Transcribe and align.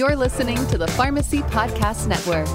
You're 0.00 0.16
listening 0.16 0.56
to 0.68 0.78
the 0.78 0.86
Pharmacy 0.86 1.40
Podcast 1.42 2.06
Network. 2.06 2.48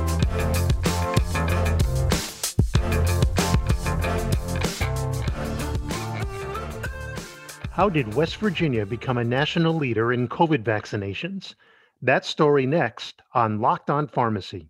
How 7.70 7.88
did 7.88 8.16
West 8.16 8.38
Virginia 8.38 8.84
become 8.88 9.20
a 9.20 9.23
national 9.23 9.76
leader 9.76 10.12
in 10.12 10.27
COVID 10.27 10.63
vaccinations? 10.63 11.54
That 12.02 12.26
story 12.26 12.66
next 12.66 13.21
on 13.36 13.62
Locked 13.62 13.91
On 13.91 14.07
Pharmacy. 14.07 14.68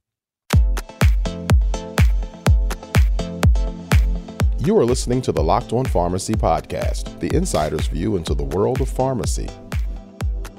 You 4.57 4.77
are 4.77 4.83
listening 4.83 5.21
to 5.21 5.31
the 5.31 5.41
Locked 5.41 5.71
On 5.71 5.85
Pharmacy 5.85 6.33
podcast, 6.33 7.21
the 7.21 7.33
insider's 7.33 7.87
view 7.87 8.17
into 8.17 8.33
the 8.33 8.43
world 8.43 8.81
of 8.81 8.89
pharmacy. 8.89 9.47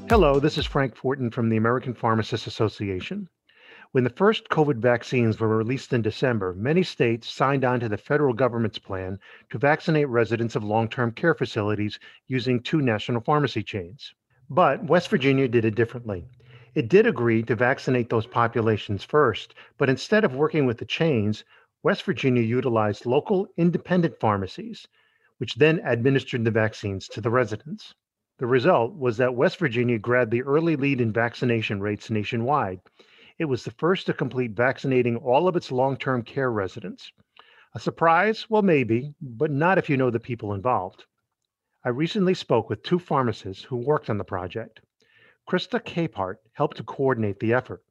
Hello, 0.08 0.38
this 0.38 0.56
is 0.56 0.64
Frank 0.64 0.94
Fortin 0.94 1.32
from 1.32 1.48
the 1.48 1.56
American 1.56 1.92
Pharmacists 1.92 2.46
Association. 2.46 3.28
When 3.90 4.04
the 4.04 4.10
first 4.10 4.48
COVID 4.48 4.76
vaccines 4.76 5.40
were 5.40 5.48
released 5.48 5.92
in 5.92 6.00
December, 6.00 6.54
many 6.54 6.84
states 6.84 7.28
signed 7.28 7.64
on 7.64 7.80
to 7.80 7.88
the 7.88 7.96
federal 7.96 8.32
government's 8.32 8.78
plan 8.78 9.18
to 9.50 9.58
vaccinate 9.58 10.06
residents 10.06 10.54
of 10.54 10.62
long 10.62 10.88
term 10.88 11.10
care 11.10 11.34
facilities 11.34 11.98
using 12.28 12.62
two 12.62 12.80
national 12.80 13.20
pharmacy 13.20 13.64
chains. 13.64 14.14
But 14.48 14.84
West 14.84 15.08
Virginia 15.08 15.48
did 15.48 15.64
it 15.64 15.74
differently. 15.74 16.28
It 16.76 16.88
did 16.88 17.08
agree 17.08 17.42
to 17.42 17.56
vaccinate 17.56 18.08
those 18.08 18.28
populations 18.28 19.02
first, 19.02 19.56
but 19.76 19.90
instead 19.90 20.22
of 20.22 20.36
working 20.36 20.66
with 20.66 20.78
the 20.78 20.84
chains, 20.84 21.42
West 21.82 22.04
Virginia 22.04 22.42
utilized 22.42 23.06
local 23.06 23.48
independent 23.56 24.20
pharmacies, 24.20 24.86
which 25.38 25.56
then 25.56 25.80
administered 25.84 26.44
the 26.44 26.52
vaccines 26.52 27.08
to 27.08 27.20
the 27.20 27.30
residents. 27.30 27.92
The 28.38 28.46
result 28.46 28.94
was 28.94 29.16
that 29.16 29.34
West 29.34 29.58
Virginia 29.58 29.98
grabbed 29.98 30.30
the 30.30 30.42
early 30.42 30.76
lead 30.76 31.00
in 31.00 31.10
vaccination 31.10 31.80
rates 31.80 32.10
nationwide. 32.10 32.80
It 33.38 33.46
was 33.46 33.64
the 33.64 33.70
first 33.70 34.04
to 34.06 34.12
complete 34.12 34.50
vaccinating 34.50 35.16
all 35.16 35.48
of 35.48 35.56
its 35.56 35.72
long 35.72 35.96
term 35.96 36.22
care 36.22 36.52
residents. 36.52 37.10
A 37.74 37.80
surprise? 37.80 38.50
Well, 38.50 38.60
maybe, 38.60 39.14
but 39.22 39.50
not 39.50 39.78
if 39.78 39.88
you 39.88 39.96
know 39.96 40.10
the 40.10 40.20
people 40.20 40.52
involved. 40.52 41.06
I 41.82 41.88
recently 41.88 42.34
spoke 42.34 42.68
with 42.68 42.82
two 42.82 42.98
pharmacists 42.98 43.64
who 43.64 43.76
worked 43.76 44.10
on 44.10 44.18
the 44.18 44.24
project. 44.24 44.80
Krista 45.48 45.80
Capehart 45.80 46.36
helped 46.52 46.76
to 46.76 46.82
coordinate 46.82 47.40
the 47.40 47.54
effort. 47.54 47.82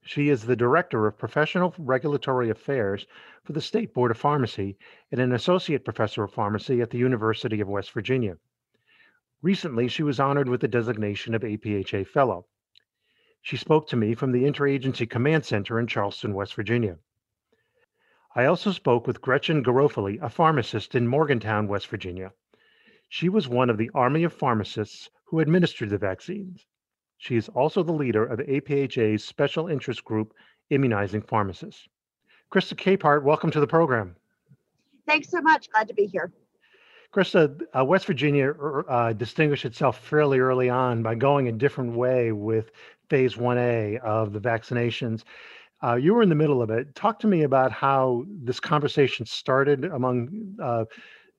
She 0.00 0.30
is 0.30 0.46
the 0.46 0.56
Director 0.56 1.06
of 1.06 1.18
Professional 1.18 1.74
Regulatory 1.76 2.48
Affairs 2.48 3.06
for 3.44 3.52
the 3.52 3.60
State 3.60 3.92
Board 3.92 4.10
of 4.10 4.16
Pharmacy 4.16 4.78
and 5.12 5.20
an 5.20 5.32
Associate 5.32 5.84
Professor 5.84 6.24
of 6.24 6.32
Pharmacy 6.32 6.80
at 6.80 6.88
the 6.88 6.96
University 6.96 7.60
of 7.60 7.68
West 7.68 7.92
Virginia. 7.92 8.38
Recently, 9.42 9.88
she 9.88 10.02
was 10.02 10.20
honored 10.20 10.48
with 10.48 10.60
the 10.60 10.68
designation 10.68 11.34
of 11.34 11.42
APHA 11.42 12.06
Fellow. 12.06 12.46
She 13.40 13.56
spoke 13.56 13.88
to 13.88 13.96
me 13.96 14.14
from 14.14 14.32
the 14.32 14.44
Interagency 14.44 15.08
Command 15.08 15.46
Center 15.46 15.80
in 15.80 15.86
Charleston, 15.86 16.34
West 16.34 16.54
Virginia. 16.54 16.98
I 18.36 18.44
also 18.44 18.70
spoke 18.70 19.06
with 19.06 19.22
Gretchen 19.22 19.64
Garofoli, 19.64 20.20
a 20.20 20.28
pharmacist 20.28 20.94
in 20.94 21.08
Morgantown, 21.08 21.68
West 21.68 21.88
Virginia. 21.88 22.32
She 23.08 23.30
was 23.30 23.48
one 23.48 23.70
of 23.70 23.78
the 23.78 23.90
Army 23.94 24.24
of 24.24 24.32
Pharmacists 24.34 25.08
who 25.24 25.40
administered 25.40 25.88
the 25.88 25.98
vaccines. 25.98 26.66
She 27.16 27.36
is 27.36 27.48
also 27.48 27.82
the 27.82 27.92
leader 27.92 28.24
of 28.24 28.40
APHA's 28.40 29.24
Special 29.24 29.68
Interest 29.68 30.04
Group, 30.04 30.34
Immunizing 30.70 31.22
Pharmacists. 31.22 31.88
Krista 32.52 32.74
Capehart, 32.74 33.22
welcome 33.22 33.50
to 33.50 33.60
the 33.60 33.66
program. 33.66 34.16
Thanks 35.06 35.30
so 35.30 35.40
much. 35.40 35.70
Glad 35.70 35.88
to 35.88 35.94
be 35.94 36.06
here. 36.06 36.30
Krista, 37.12 37.60
uh, 37.76 37.84
West 37.84 38.06
Virginia 38.06 38.48
er, 38.48 38.84
uh, 38.88 39.12
distinguished 39.12 39.64
itself 39.64 39.98
fairly 39.98 40.38
early 40.38 40.70
on 40.70 41.02
by 41.02 41.14
going 41.14 41.48
a 41.48 41.52
different 41.52 41.96
way 41.96 42.30
with 42.30 42.70
phase 43.08 43.34
1A 43.34 43.98
of 44.00 44.32
the 44.32 44.40
vaccinations. 44.40 45.24
Uh, 45.82 45.94
you 45.94 46.14
were 46.14 46.22
in 46.22 46.28
the 46.28 46.34
middle 46.34 46.62
of 46.62 46.70
it. 46.70 46.94
Talk 46.94 47.18
to 47.20 47.26
me 47.26 47.42
about 47.42 47.72
how 47.72 48.24
this 48.28 48.60
conversation 48.60 49.26
started 49.26 49.86
among 49.86 50.56
uh, 50.62 50.84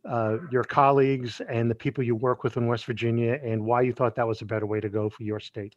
uh, 0.04 0.38
your 0.52 0.64
colleagues 0.64 1.42
and 1.48 1.70
the 1.70 1.76
people 1.76 2.04
you 2.04 2.16
work 2.16 2.44
with 2.44 2.58
in 2.58 2.68
West 2.68 2.86
Virginia 2.86 3.40
and 3.44 3.64
why 3.64 3.82
you 3.82 3.94
thought 3.94 4.16
that 4.16 4.28
was 4.28 4.42
a 4.42 4.46
better 4.46 4.66
way 4.66 4.80
to 4.80 4.90
go 4.90 5.10
for 5.10 5.24
your 5.24 5.40
state. 5.40 5.76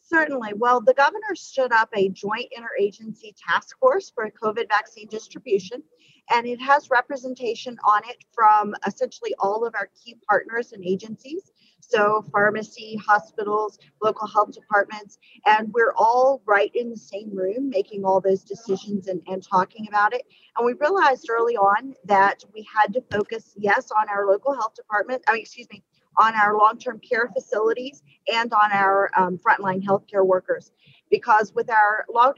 Certainly. 0.00 0.54
Well, 0.56 0.80
the 0.80 0.94
governor 0.94 1.34
stood 1.34 1.72
up 1.72 1.88
a 1.94 2.08
joint 2.10 2.52
interagency 2.56 3.32
task 3.48 3.78
force 3.78 4.10
for 4.10 4.28
COVID 4.30 4.68
vaccine 4.68 5.06
distribution, 5.08 5.82
and 6.30 6.46
it 6.46 6.60
has 6.60 6.90
representation 6.90 7.76
on 7.84 8.02
it 8.08 8.24
from 8.32 8.74
essentially 8.86 9.34
all 9.38 9.66
of 9.66 9.74
our 9.74 9.90
key 10.02 10.16
partners 10.28 10.72
and 10.72 10.84
agencies. 10.84 11.52
So, 11.80 12.22
pharmacy, 12.30 13.00
hospitals, 13.04 13.78
local 14.02 14.28
health 14.28 14.52
departments, 14.52 15.18
and 15.46 15.72
we're 15.72 15.94
all 15.96 16.42
right 16.46 16.70
in 16.74 16.90
the 16.90 16.96
same 16.96 17.34
room 17.36 17.68
making 17.68 18.04
all 18.04 18.20
those 18.20 18.44
decisions 18.44 19.08
and, 19.08 19.22
and 19.26 19.42
talking 19.42 19.88
about 19.88 20.14
it. 20.14 20.22
And 20.56 20.66
we 20.66 20.74
realized 20.74 21.28
early 21.30 21.56
on 21.56 21.94
that 22.04 22.44
we 22.54 22.66
had 22.72 22.92
to 22.94 23.02
focus, 23.10 23.54
yes, 23.56 23.90
on 23.98 24.08
our 24.08 24.26
local 24.26 24.54
health 24.54 24.74
department, 24.74 25.24
oh, 25.28 25.34
excuse 25.34 25.68
me, 25.70 25.82
on 26.18 26.34
our 26.34 26.56
long 26.56 26.78
term 26.78 27.00
care 27.00 27.28
facilities 27.34 28.02
and 28.32 28.52
on 28.52 28.72
our 28.72 29.10
um, 29.16 29.38
frontline 29.38 29.82
healthcare 29.82 30.24
workers. 30.24 30.72
Because 31.10 31.52
with 31.54 31.70
our 31.70 32.04
long 32.12 32.34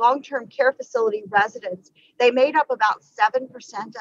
long 0.00 0.22
term 0.22 0.46
care 0.46 0.72
facility 0.72 1.22
residents, 1.28 1.90
they 2.18 2.30
made 2.30 2.56
up 2.56 2.66
about 2.70 3.02
7% 3.02 3.48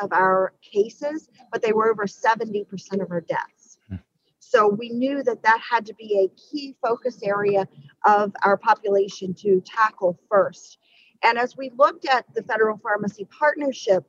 of 0.02 0.12
our 0.12 0.54
cases, 0.62 1.30
but 1.52 1.62
they 1.62 1.74
were 1.74 1.90
over 1.90 2.06
70% 2.06 2.66
of 3.02 3.12
our 3.12 3.22
deaths. 3.22 3.78
Hmm. 3.90 3.96
So 4.40 4.68
we 4.68 4.90
knew 4.90 5.24
that 5.24 5.44
that 5.44 5.60
had 5.70 5.86
to 5.88 5.94
be 5.94 6.26
a 6.26 6.40
key 6.40 6.76
focus 6.82 7.20
area 7.24 7.68
of 8.06 8.34
our 8.44 8.58
population 8.58 9.34
to 9.36 9.62
tackle 9.66 10.20
first. 10.30 10.78
And 11.24 11.38
as 11.38 11.58
we 11.58 11.72
looked 11.78 12.06
at 12.06 12.26
the 12.34 12.44
federal 12.44 12.78
pharmacy 12.78 13.26
partnership, 13.26 14.06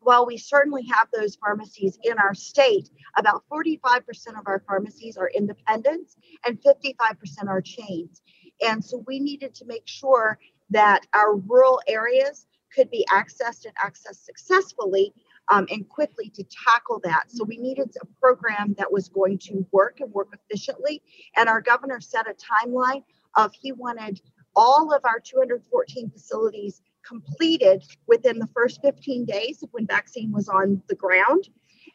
while 0.00 0.26
we 0.26 0.36
certainly 0.36 0.84
have 0.86 1.08
those 1.12 1.36
pharmacies 1.36 1.98
in 2.04 2.16
our 2.18 2.34
state, 2.34 2.90
about 3.18 3.42
45% 3.52 4.02
of 4.38 4.46
our 4.46 4.62
pharmacies 4.66 5.16
are 5.16 5.30
independents 5.34 6.16
and 6.44 6.60
55% 6.62 7.48
are 7.48 7.60
chains. 7.60 8.22
And 8.64 8.84
so 8.84 9.02
we 9.06 9.18
needed 9.18 9.54
to 9.56 9.64
make 9.66 9.82
sure 9.86 10.38
that 10.70 11.06
our 11.14 11.36
rural 11.36 11.80
areas 11.86 12.46
could 12.74 12.90
be 12.90 13.06
accessed 13.10 13.64
and 13.64 13.74
accessed 13.76 14.24
successfully 14.24 15.12
um, 15.50 15.66
and 15.70 15.88
quickly 15.88 16.28
to 16.30 16.44
tackle 16.44 17.00
that. 17.04 17.24
So 17.28 17.44
we 17.44 17.56
needed 17.56 17.94
a 18.02 18.06
program 18.20 18.74
that 18.78 18.90
was 18.90 19.08
going 19.08 19.38
to 19.38 19.66
work 19.72 20.00
and 20.00 20.12
work 20.12 20.28
efficiently. 20.32 21.02
And 21.36 21.48
our 21.48 21.60
governor 21.60 22.00
set 22.00 22.26
a 22.28 22.34
timeline 22.34 23.04
of 23.36 23.52
he 23.54 23.72
wanted 23.72 24.20
all 24.54 24.92
of 24.92 25.04
our 25.04 25.20
214 25.20 26.10
facilities 26.10 26.82
completed 27.06 27.84
within 28.06 28.38
the 28.38 28.48
first 28.54 28.80
15 28.82 29.24
days 29.24 29.62
of 29.62 29.68
when 29.72 29.86
vaccine 29.86 30.32
was 30.32 30.48
on 30.48 30.82
the 30.88 30.94
ground. 30.94 31.48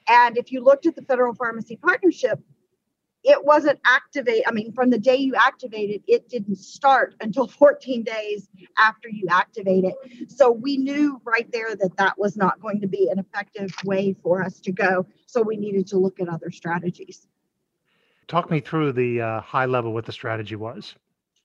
And 0.08 0.38
if 0.38 0.52
you 0.52 0.64
looked 0.64 0.86
at 0.86 0.96
the 0.96 1.02
federal 1.02 1.34
pharmacy 1.34 1.76
partnership, 1.76 2.40
it 3.24 3.44
wasn't 3.46 3.80
activate. 3.86 4.44
I 4.48 4.52
mean, 4.52 4.74
from 4.74 4.90
the 4.90 4.98
day 4.98 5.16
you 5.16 5.36
activated, 5.36 6.04
it 6.08 6.28
didn't 6.30 6.58
start 6.58 7.16
until 7.22 7.48
14 7.62 8.04
days 8.04 8.50
after 8.78 9.10
you 9.10 9.28
activate 9.30 9.84
it. 9.84 10.32
So 10.32 10.52
we 10.52 10.78
knew 10.78 11.22
right 11.24 11.50
there 11.52 11.76
that 11.76 11.98
that 11.98 12.18
was 12.18 12.36
not 12.36 12.60
going 12.60 12.82
to 12.82 12.88
be 12.88 13.10
an 13.10 13.20
effective 13.20 13.72
way 13.86 14.16
for 14.24 14.44
us 14.44 14.60
to 14.62 14.72
go. 14.72 15.06
So 15.28 15.42
we 15.42 15.58
needed 15.58 15.88
to 15.88 15.98
look 15.98 16.20
at 16.20 16.28
other 16.28 16.52
strategies. 16.52 17.28
Talk 18.28 18.50
me 18.50 18.60
through 18.60 18.94
the 18.94 19.22
uh, 19.22 19.42
high 19.42 19.66
level 19.66 19.94
what 19.94 20.06
the 20.06 20.12
strategy 20.12 20.56
was. 20.56 20.96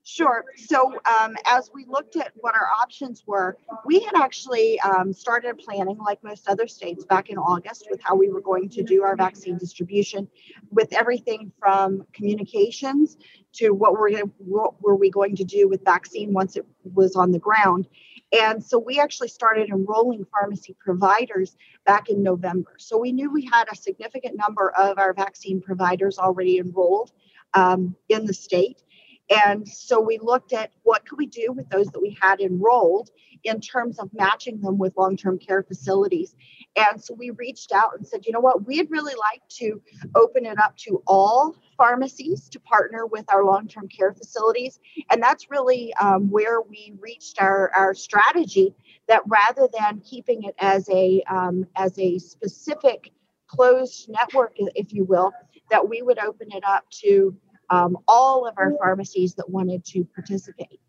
Sure. 0.08 0.44
So, 0.54 0.94
um, 1.04 1.34
as 1.46 1.68
we 1.74 1.84
looked 1.88 2.14
at 2.14 2.30
what 2.36 2.54
our 2.54 2.68
options 2.80 3.24
were, 3.26 3.58
we 3.84 3.98
had 3.98 4.14
actually 4.14 4.78
um, 4.82 5.12
started 5.12 5.58
planning, 5.58 5.98
like 5.98 6.22
most 6.22 6.48
other 6.48 6.68
states, 6.68 7.04
back 7.04 7.28
in 7.28 7.38
August 7.38 7.88
with 7.90 8.00
how 8.00 8.14
we 8.14 8.28
were 8.28 8.40
going 8.40 8.68
to 8.68 8.84
do 8.84 9.02
our 9.02 9.16
vaccine 9.16 9.58
distribution, 9.58 10.28
with 10.70 10.92
everything 10.92 11.50
from 11.58 12.06
communications 12.12 13.16
to 13.54 13.70
what 13.70 13.94
were 13.94 14.08
what 14.38 14.80
were 14.80 14.94
we 14.94 15.10
going 15.10 15.34
to 15.34 15.44
do 15.44 15.68
with 15.68 15.84
vaccine 15.84 16.32
once 16.32 16.54
it 16.54 16.64
was 16.94 17.16
on 17.16 17.32
the 17.32 17.40
ground. 17.40 17.88
And 18.30 18.62
so 18.62 18.78
we 18.78 19.00
actually 19.00 19.28
started 19.28 19.70
enrolling 19.70 20.24
pharmacy 20.30 20.76
providers 20.78 21.56
back 21.84 22.10
in 22.10 22.22
November. 22.22 22.76
So 22.78 22.96
we 22.96 23.10
knew 23.10 23.32
we 23.32 23.50
had 23.52 23.64
a 23.72 23.74
significant 23.74 24.36
number 24.36 24.70
of 24.70 24.98
our 24.98 25.12
vaccine 25.14 25.60
providers 25.60 26.16
already 26.16 26.58
enrolled 26.58 27.10
um, 27.54 27.96
in 28.08 28.24
the 28.24 28.34
state. 28.34 28.82
And 29.28 29.66
so 29.66 30.00
we 30.00 30.18
looked 30.18 30.52
at 30.52 30.70
what 30.82 31.06
could 31.06 31.18
we 31.18 31.26
do 31.26 31.52
with 31.52 31.68
those 31.68 31.86
that 31.88 32.00
we 32.00 32.16
had 32.20 32.40
enrolled 32.40 33.10
in 33.44 33.60
terms 33.60 33.98
of 33.98 34.12
matching 34.12 34.60
them 34.60 34.78
with 34.78 34.96
long-term 34.96 35.38
care 35.38 35.62
facilities. 35.62 36.34
And 36.76 37.02
so 37.02 37.14
we 37.14 37.30
reached 37.30 37.72
out 37.72 37.92
and 37.96 38.06
said, 38.06 38.26
you 38.26 38.32
know 38.32 38.40
what, 38.40 38.66
we'd 38.66 38.90
really 38.90 39.14
like 39.14 39.42
to 39.58 39.80
open 40.14 40.46
it 40.46 40.58
up 40.58 40.76
to 40.78 41.02
all 41.06 41.56
pharmacies 41.76 42.48
to 42.50 42.60
partner 42.60 43.06
with 43.06 43.24
our 43.32 43.44
long-term 43.44 43.88
care 43.88 44.12
facilities. 44.12 44.78
And 45.10 45.22
that's 45.22 45.50
really 45.50 45.92
um, 45.94 46.30
where 46.30 46.60
we 46.60 46.94
reached 47.00 47.40
our, 47.40 47.70
our 47.76 47.94
strategy 47.94 48.74
that 49.08 49.22
rather 49.26 49.68
than 49.78 50.00
keeping 50.00 50.44
it 50.44 50.54
as 50.58 50.88
a 50.90 51.22
um, 51.28 51.66
as 51.76 51.98
a 51.98 52.18
specific 52.18 53.12
closed 53.46 54.08
network, 54.08 54.54
if 54.56 54.92
you 54.92 55.04
will, 55.04 55.32
that 55.70 55.88
we 55.88 56.02
would 56.02 56.18
open 56.18 56.48
it 56.50 56.64
up 56.66 56.84
to 56.90 57.36
um, 57.70 57.98
all 58.06 58.46
of 58.46 58.54
our 58.58 58.72
pharmacies 58.78 59.34
that 59.34 59.48
wanted 59.48 59.84
to 59.86 60.04
participate. 60.14 60.80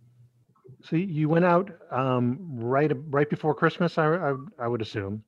So 0.84 0.96
you 0.96 1.28
went 1.28 1.46
out 1.46 1.72
um, 1.92 2.38
right 2.42 2.92
right 3.10 3.30
before 3.30 3.54
Christmas, 3.54 3.98
I, 3.98 4.06
I, 4.16 4.36
I 4.60 4.68
would 4.68 4.82
assume. 4.82 5.24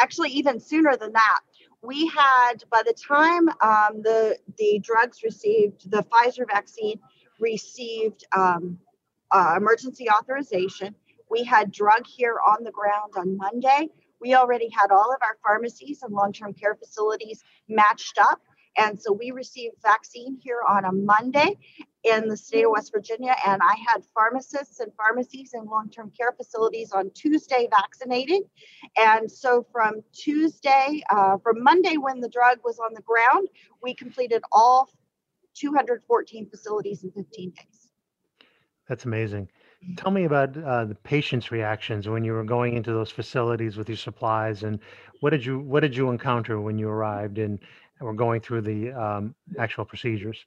Actually, 0.00 0.30
even 0.30 0.58
sooner 0.58 0.96
than 0.96 1.12
that. 1.12 1.40
We 1.82 2.06
had 2.08 2.64
by 2.70 2.82
the 2.84 2.94
time 2.94 3.48
um, 3.60 4.02
the 4.02 4.38
the 4.56 4.80
drugs 4.82 5.22
received 5.22 5.90
the 5.90 6.02
Pfizer 6.02 6.46
vaccine 6.46 6.98
received 7.38 8.24
um, 8.36 8.78
uh, 9.30 9.54
emergency 9.56 10.06
authorization. 10.10 10.94
We 11.30 11.44
had 11.44 11.70
drug 11.70 12.06
here 12.06 12.38
on 12.46 12.64
the 12.64 12.70
ground 12.70 13.12
on 13.16 13.36
Monday. 13.36 13.90
We 14.20 14.34
already 14.34 14.70
had 14.70 14.90
all 14.90 15.12
of 15.12 15.18
our 15.22 15.36
pharmacies 15.44 16.02
and 16.02 16.14
long 16.14 16.32
term 16.32 16.54
care 16.54 16.74
facilities 16.74 17.44
matched 17.68 18.18
up. 18.18 18.40
And 18.76 19.00
so 19.00 19.12
we 19.12 19.30
received 19.30 19.76
vaccine 19.82 20.38
here 20.42 20.60
on 20.68 20.84
a 20.84 20.92
Monday 20.92 21.56
in 22.02 22.28
the 22.28 22.36
state 22.36 22.64
of 22.64 22.72
West 22.72 22.92
Virginia. 22.92 23.34
And 23.46 23.62
I 23.62 23.74
had 23.86 24.04
pharmacists 24.14 24.80
and 24.80 24.92
pharmacies 24.96 25.50
and 25.54 25.66
long 25.68 25.90
term 25.90 26.10
care 26.16 26.32
facilities 26.32 26.92
on 26.92 27.10
Tuesday 27.14 27.68
vaccinating. 27.70 28.42
And 28.96 29.30
so 29.30 29.66
from 29.72 30.02
Tuesday, 30.12 31.02
uh, 31.10 31.38
from 31.38 31.62
Monday 31.62 31.96
when 31.96 32.20
the 32.20 32.28
drug 32.28 32.58
was 32.64 32.78
on 32.78 32.94
the 32.94 33.02
ground, 33.02 33.48
we 33.82 33.94
completed 33.94 34.42
all 34.52 34.90
214 35.54 36.50
facilities 36.50 37.04
in 37.04 37.10
15 37.12 37.50
days. 37.50 37.88
That's 38.88 39.04
amazing. 39.04 39.48
Tell 39.96 40.10
me 40.10 40.24
about 40.24 40.56
uh, 40.56 40.86
the 40.86 40.94
patients' 40.94 41.50
reactions 41.50 42.08
when 42.08 42.24
you 42.24 42.32
were 42.32 42.44
going 42.44 42.74
into 42.76 42.92
those 42.92 43.10
facilities 43.10 43.76
with 43.76 43.88
your 43.88 43.98
supplies, 43.98 44.62
and 44.62 44.78
what 45.20 45.30
did 45.30 45.44
you 45.44 45.58
what 45.58 45.80
did 45.80 45.94
you 45.94 46.10
encounter 46.10 46.60
when 46.60 46.78
you 46.78 46.88
arrived 46.88 47.38
and 47.38 47.58
were 48.04 48.14
going 48.14 48.40
through 48.40 48.62
the 48.62 48.92
um, 48.92 49.34
actual 49.58 49.84
procedures? 49.84 50.38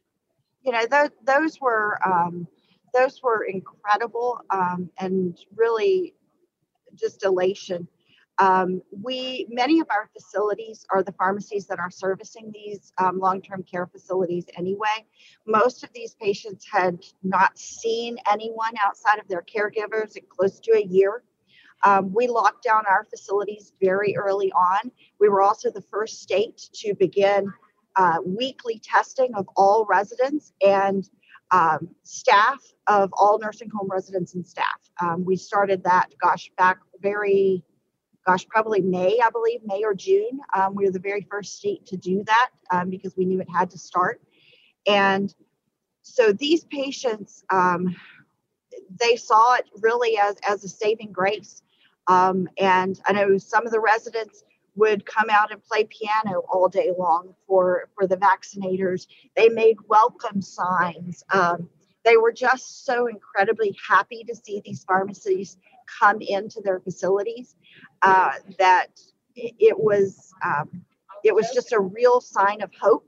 You 0.63 0.71
know, 0.71 0.86
th- 0.86 1.12
those 1.24 1.59
were 1.62 2.00
um, 2.06 2.48
those 2.94 3.21
were 3.21 3.44
incredible 3.44 4.39
um, 4.50 4.89
and 5.00 5.38
really 5.56 6.15
just 6.95 7.24
elation 7.24 7.88
um, 8.39 8.81
we 8.92 9.48
many 9.50 9.80
of 9.80 9.88
our 9.89 10.09
facilities 10.13 10.86
are 10.92 11.01
the 11.01 11.12
pharmacies 11.13 11.65
that 11.68 11.80
are 11.80 11.89
servicing 11.89 12.51
these 12.54 12.94
um, 12.98 13.19
long-term 13.19 13.63
care 13.63 13.88
facilities 13.88 14.45
anyway. 14.56 15.06
Most 15.45 15.83
of 15.83 15.89
these 15.94 16.15
patients 16.15 16.65
had 16.71 17.04
not 17.24 17.57
seen 17.57 18.18
anyone 18.31 18.74
outside 18.86 19.19
of 19.19 19.27
their 19.27 19.44
caregivers 19.44 20.18
in 20.18 20.24
close 20.30 20.59
to 20.62 20.74
a 20.74 20.83
year. 20.83 21.24
Um, 21.83 22.13
we 22.13 22.27
locked 22.27 22.63
down 22.63 22.83
our 22.89 23.06
facilities 23.09 23.74
very 23.81 24.15
early 24.18 24.51
on. 24.51 24.91
We 25.19 25.29
were 25.29 25.41
also 25.41 25.71
the 25.71 25.81
first 25.81 26.21
state 26.21 26.69
to 26.75 26.94
begin 26.95 27.53
uh, 27.95 28.18
weekly 28.25 28.79
testing 28.83 29.33
of 29.35 29.47
all 29.56 29.85
residents 29.89 30.53
and 30.65 31.09
um, 31.51 31.89
staff 32.03 32.59
of 32.88 33.12
all 33.13 33.39
nursing 33.39 33.69
home 33.69 33.88
residents 33.89 34.35
and 34.35 34.45
staff. 34.45 34.79
Um, 35.01 35.24
we 35.24 35.35
started 35.35 35.83
that, 35.83 36.09
gosh, 36.21 36.51
back 36.57 36.79
very 37.01 37.63
gosh, 38.27 38.45
probably 38.47 38.81
May, 38.81 39.19
I 39.23 39.30
believe, 39.30 39.62
May 39.65 39.83
or 39.83 39.94
June. 39.94 40.41
Um, 40.53 40.75
we 40.75 40.85
were 40.85 40.91
the 40.91 41.00
very 41.00 41.25
first 41.31 41.57
state 41.57 41.85
to 41.88 41.95
do 41.95 42.23
that 42.25 42.50
um, 42.69 42.89
because 42.89 43.15
we 43.15 43.23
knew 43.23 43.39
it 43.39 43.47
had 43.50 43.69
to 43.69 43.77
start. 43.77 44.21
And 44.85 45.33
so 46.01 46.33
these 46.33 46.65
patients, 46.65 47.45
um, 47.50 47.95
they 49.00 49.15
saw 49.15 49.56
it 49.56 49.65
really 49.81 50.18
as, 50.18 50.35
as 50.47 50.63
a 50.65 50.69
saving 50.69 51.13
grace. 51.13 51.62
Um, 52.07 52.48
and 52.57 53.00
I 53.06 53.13
know 53.13 53.38
some 53.38 53.65
of 53.65 53.71
the 53.71 53.80
residents 53.80 54.44
would 54.75 55.06
come 55.06 55.30
out 55.30 55.51
and 55.51 55.63
play 55.63 55.86
piano 55.86 56.44
all 56.51 56.69
day 56.69 56.92
long 56.98 57.33
for, 57.48 57.89
for 57.95 58.07
the 58.07 58.18
vaccinators. 58.18 59.07
They 59.36 59.50
made 59.50 59.77
welcome 59.88 60.42
signs. 60.42 61.24
Um, 61.33 61.69
they 62.06 62.15
were 62.15 62.31
just 62.31 62.86
so 62.86 63.07
incredibly 63.07 63.75
happy 63.86 64.24
to 64.27 64.36
see 64.36 64.62
these 64.63 64.83
pharmacies 64.83 65.57
come 66.00 66.21
into 66.21 66.62
their 66.62 66.80
facilities 66.80 67.56
uh, 68.01 68.33
that 68.59 68.88
it 69.36 69.77
was 69.77 70.33
um, 70.44 70.86
it 71.24 71.36
was 71.36 71.50
just 71.54 71.74
a 71.74 71.80
real 71.80 72.21
sign 72.21 72.62
of 72.62 72.71
hope 72.80 73.06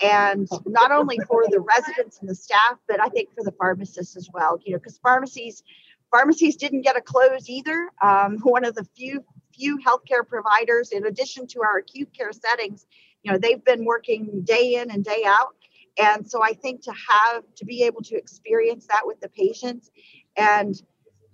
and 0.00 0.48
not 0.66 0.90
only 0.90 1.18
for 1.28 1.44
the 1.48 1.60
residents 1.60 2.18
and 2.20 2.28
the 2.28 2.34
staff 2.34 2.78
but 2.88 3.00
i 3.00 3.08
think 3.08 3.28
for 3.34 3.44
the 3.44 3.52
pharmacists 3.52 4.16
as 4.16 4.28
well 4.32 4.58
you 4.64 4.72
know 4.72 4.78
because 4.78 4.98
pharmacies 4.98 5.62
pharmacies 6.12 6.56
didn't 6.56 6.82
get 6.82 6.96
a 6.96 7.00
close 7.00 7.48
either 7.48 7.90
um, 8.02 8.38
one 8.42 8.64
of 8.64 8.74
the 8.74 8.84
few 8.96 9.24
few 9.54 9.78
healthcare 9.78 10.26
providers 10.26 10.92
in 10.92 11.06
addition 11.06 11.46
to 11.46 11.60
our 11.62 11.78
acute 11.78 12.08
care 12.16 12.32
settings 12.32 12.86
you 13.22 13.32
know 13.32 13.38
they've 13.38 13.64
been 13.64 13.84
working 13.84 14.42
day 14.44 14.74
in 14.74 14.90
and 14.90 15.04
day 15.04 15.24
out 15.26 15.56
and 15.98 16.28
so 16.30 16.42
i 16.42 16.52
think 16.52 16.82
to 16.82 16.92
have 16.92 17.42
to 17.56 17.64
be 17.64 17.82
able 17.82 18.02
to 18.02 18.16
experience 18.16 18.86
that 18.86 19.02
with 19.04 19.20
the 19.20 19.28
patients 19.28 19.90
and 20.36 20.82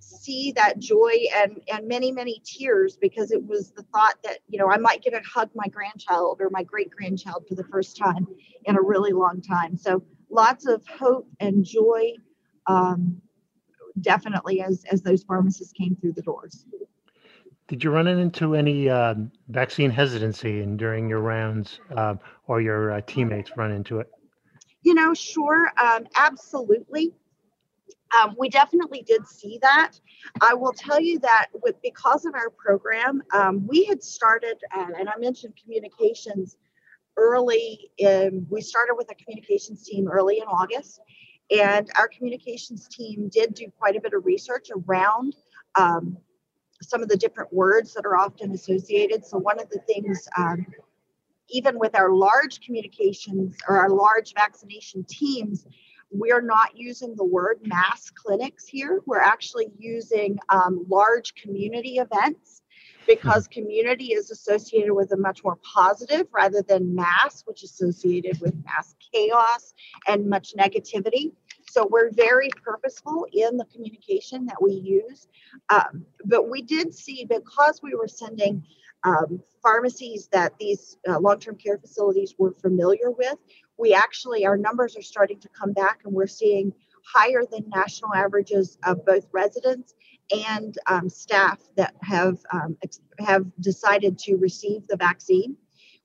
see 0.00 0.52
that 0.52 0.78
joy 0.78 1.12
and 1.36 1.60
and 1.72 1.86
many 1.86 2.10
many 2.10 2.40
tears 2.44 2.96
because 2.96 3.30
it 3.30 3.44
was 3.44 3.72
the 3.72 3.82
thought 3.94 4.14
that 4.24 4.38
you 4.48 4.58
know 4.58 4.70
I 4.70 4.78
might 4.78 5.02
get 5.02 5.10
to 5.10 5.20
hug 5.20 5.50
my 5.54 5.66
grandchild 5.68 6.38
or 6.40 6.48
my 6.50 6.62
great 6.62 6.90
grandchild 6.90 7.46
for 7.48 7.54
the 7.54 7.64
first 7.64 7.96
time 7.96 8.26
in 8.64 8.76
a 8.76 8.82
really 8.82 9.12
long 9.12 9.40
time. 9.40 9.76
So 9.76 10.02
lots 10.30 10.66
of 10.66 10.86
hope 10.86 11.28
and 11.40 11.64
joy, 11.64 12.12
um, 12.66 13.20
definitely 14.00 14.62
as 14.62 14.84
as 14.90 15.02
those 15.02 15.22
pharmacists 15.22 15.72
came 15.72 15.96
through 15.96 16.12
the 16.12 16.22
doors. 16.22 16.66
Did 17.68 17.84
you 17.84 17.90
run 17.90 18.06
into 18.06 18.54
any 18.54 18.88
uh, 18.88 19.14
vaccine 19.48 19.90
hesitancy 19.90 20.62
in, 20.62 20.78
during 20.78 21.08
your 21.08 21.20
rounds, 21.20 21.80
uh, 21.94 22.14
or 22.46 22.62
your 22.62 22.92
uh, 22.92 23.02
teammates 23.06 23.56
run 23.58 23.72
into 23.72 24.00
it? 24.00 24.10
You 24.82 24.94
know, 24.94 25.12
sure, 25.12 25.70
um, 25.78 26.06
absolutely. 26.16 27.12
Um, 28.18 28.34
we 28.38 28.48
definitely 28.48 29.02
did 29.02 29.26
see 29.28 29.58
that. 29.60 29.92
I 30.40 30.54
will 30.54 30.72
tell 30.72 30.98
you 30.98 31.18
that 31.18 31.48
with 31.62 31.74
because 31.82 32.24
of 32.24 32.34
our 32.34 32.48
program, 32.48 33.22
um, 33.34 33.66
we 33.66 33.84
had 33.84 34.02
started, 34.02 34.56
uh, 34.74 34.86
and 34.98 35.08
I 35.08 35.18
mentioned 35.18 35.52
communications 35.62 36.56
early. 37.18 37.90
In, 37.98 38.46
we 38.48 38.62
started 38.62 38.94
with 38.96 39.10
a 39.10 39.14
communications 39.14 39.84
team 39.84 40.08
early 40.08 40.38
in 40.38 40.44
August, 40.44 41.00
and 41.50 41.88
our 41.96 42.08
communications 42.08 42.88
team 42.88 43.28
did 43.28 43.54
do 43.54 43.66
quite 43.78 43.96
a 43.96 44.00
bit 44.00 44.12
of 44.12 44.24
research 44.24 44.68
around 44.86 45.34
um, 45.76 46.16
some 46.82 47.02
of 47.02 47.08
the 47.08 47.16
different 47.16 47.52
words 47.52 47.94
that 47.94 48.04
are 48.04 48.16
often 48.16 48.52
associated. 48.52 49.24
So 49.24 49.38
one 49.38 49.58
of 49.60 49.68
the 49.70 49.80
things 49.86 50.28
um, 50.36 50.66
even 51.48 51.78
with 51.78 51.94
our 51.94 52.12
large 52.12 52.60
communications 52.60 53.56
or 53.68 53.78
our 53.78 53.88
large 53.88 54.34
vaccination 54.34 55.04
teams, 55.04 55.66
we're 56.10 56.42
not 56.42 56.76
using 56.76 57.14
the 57.16 57.24
word 57.24 57.60
mass 57.64 58.10
clinics 58.10 58.66
here. 58.66 59.00
We're 59.06 59.20
actually 59.20 59.70
using 59.78 60.38
um, 60.48 60.84
large 60.88 61.34
community 61.34 61.98
events 61.98 62.62
because 63.08 63.46
hmm. 63.46 63.60
community 63.60 64.12
is 64.12 64.30
associated 64.30 64.92
with 64.92 65.10
a 65.12 65.16
much 65.16 65.42
more 65.42 65.56
positive 65.56 66.28
rather 66.32 66.62
than 66.62 66.94
mass, 66.94 67.42
which 67.46 67.64
is 67.64 67.72
associated 67.72 68.40
with 68.40 68.54
mass 68.64 68.94
chaos 69.12 69.74
and 70.06 70.28
much 70.28 70.54
negativity. 70.56 71.32
So 71.70 71.86
we're 71.90 72.10
very 72.12 72.50
purposeful 72.62 73.26
in 73.32 73.56
the 73.56 73.64
communication 73.66 74.46
that 74.46 74.62
we 74.62 74.72
use. 74.72 75.26
Um, 75.70 76.06
but 76.24 76.48
we 76.48 76.62
did 76.62 76.94
see 76.94 77.26
because 77.28 77.80
we 77.82 77.94
were 77.94 78.08
sending 78.08 78.64
um, 79.04 79.42
pharmacies 79.62 80.28
that 80.32 80.54
these 80.58 80.96
uh, 81.08 81.18
long 81.18 81.40
term 81.40 81.56
care 81.56 81.78
facilities 81.78 82.34
were 82.38 82.52
familiar 82.52 83.10
with, 83.10 83.36
we 83.78 83.94
actually, 83.94 84.44
our 84.44 84.56
numbers 84.56 84.96
are 84.96 85.02
starting 85.02 85.38
to 85.40 85.48
come 85.48 85.72
back 85.72 86.00
and 86.04 86.12
we're 86.12 86.26
seeing 86.26 86.72
higher 87.04 87.42
than 87.50 87.68
national 87.68 88.14
averages 88.14 88.76
of 88.84 89.04
both 89.06 89.26
residents 89.32 89.94
and 90.30 90.76
um, 90.86 91.08
staff 91.08 91.58
that 91.76 91.94
have 92.02 92.38
um, 92.52 92.76
have 93.18 93.46
decided 93.60 94.18
to 94.18 94.36
receive 94.36 94.86
the 94.86 94.96
vaccine, 94.96 95.56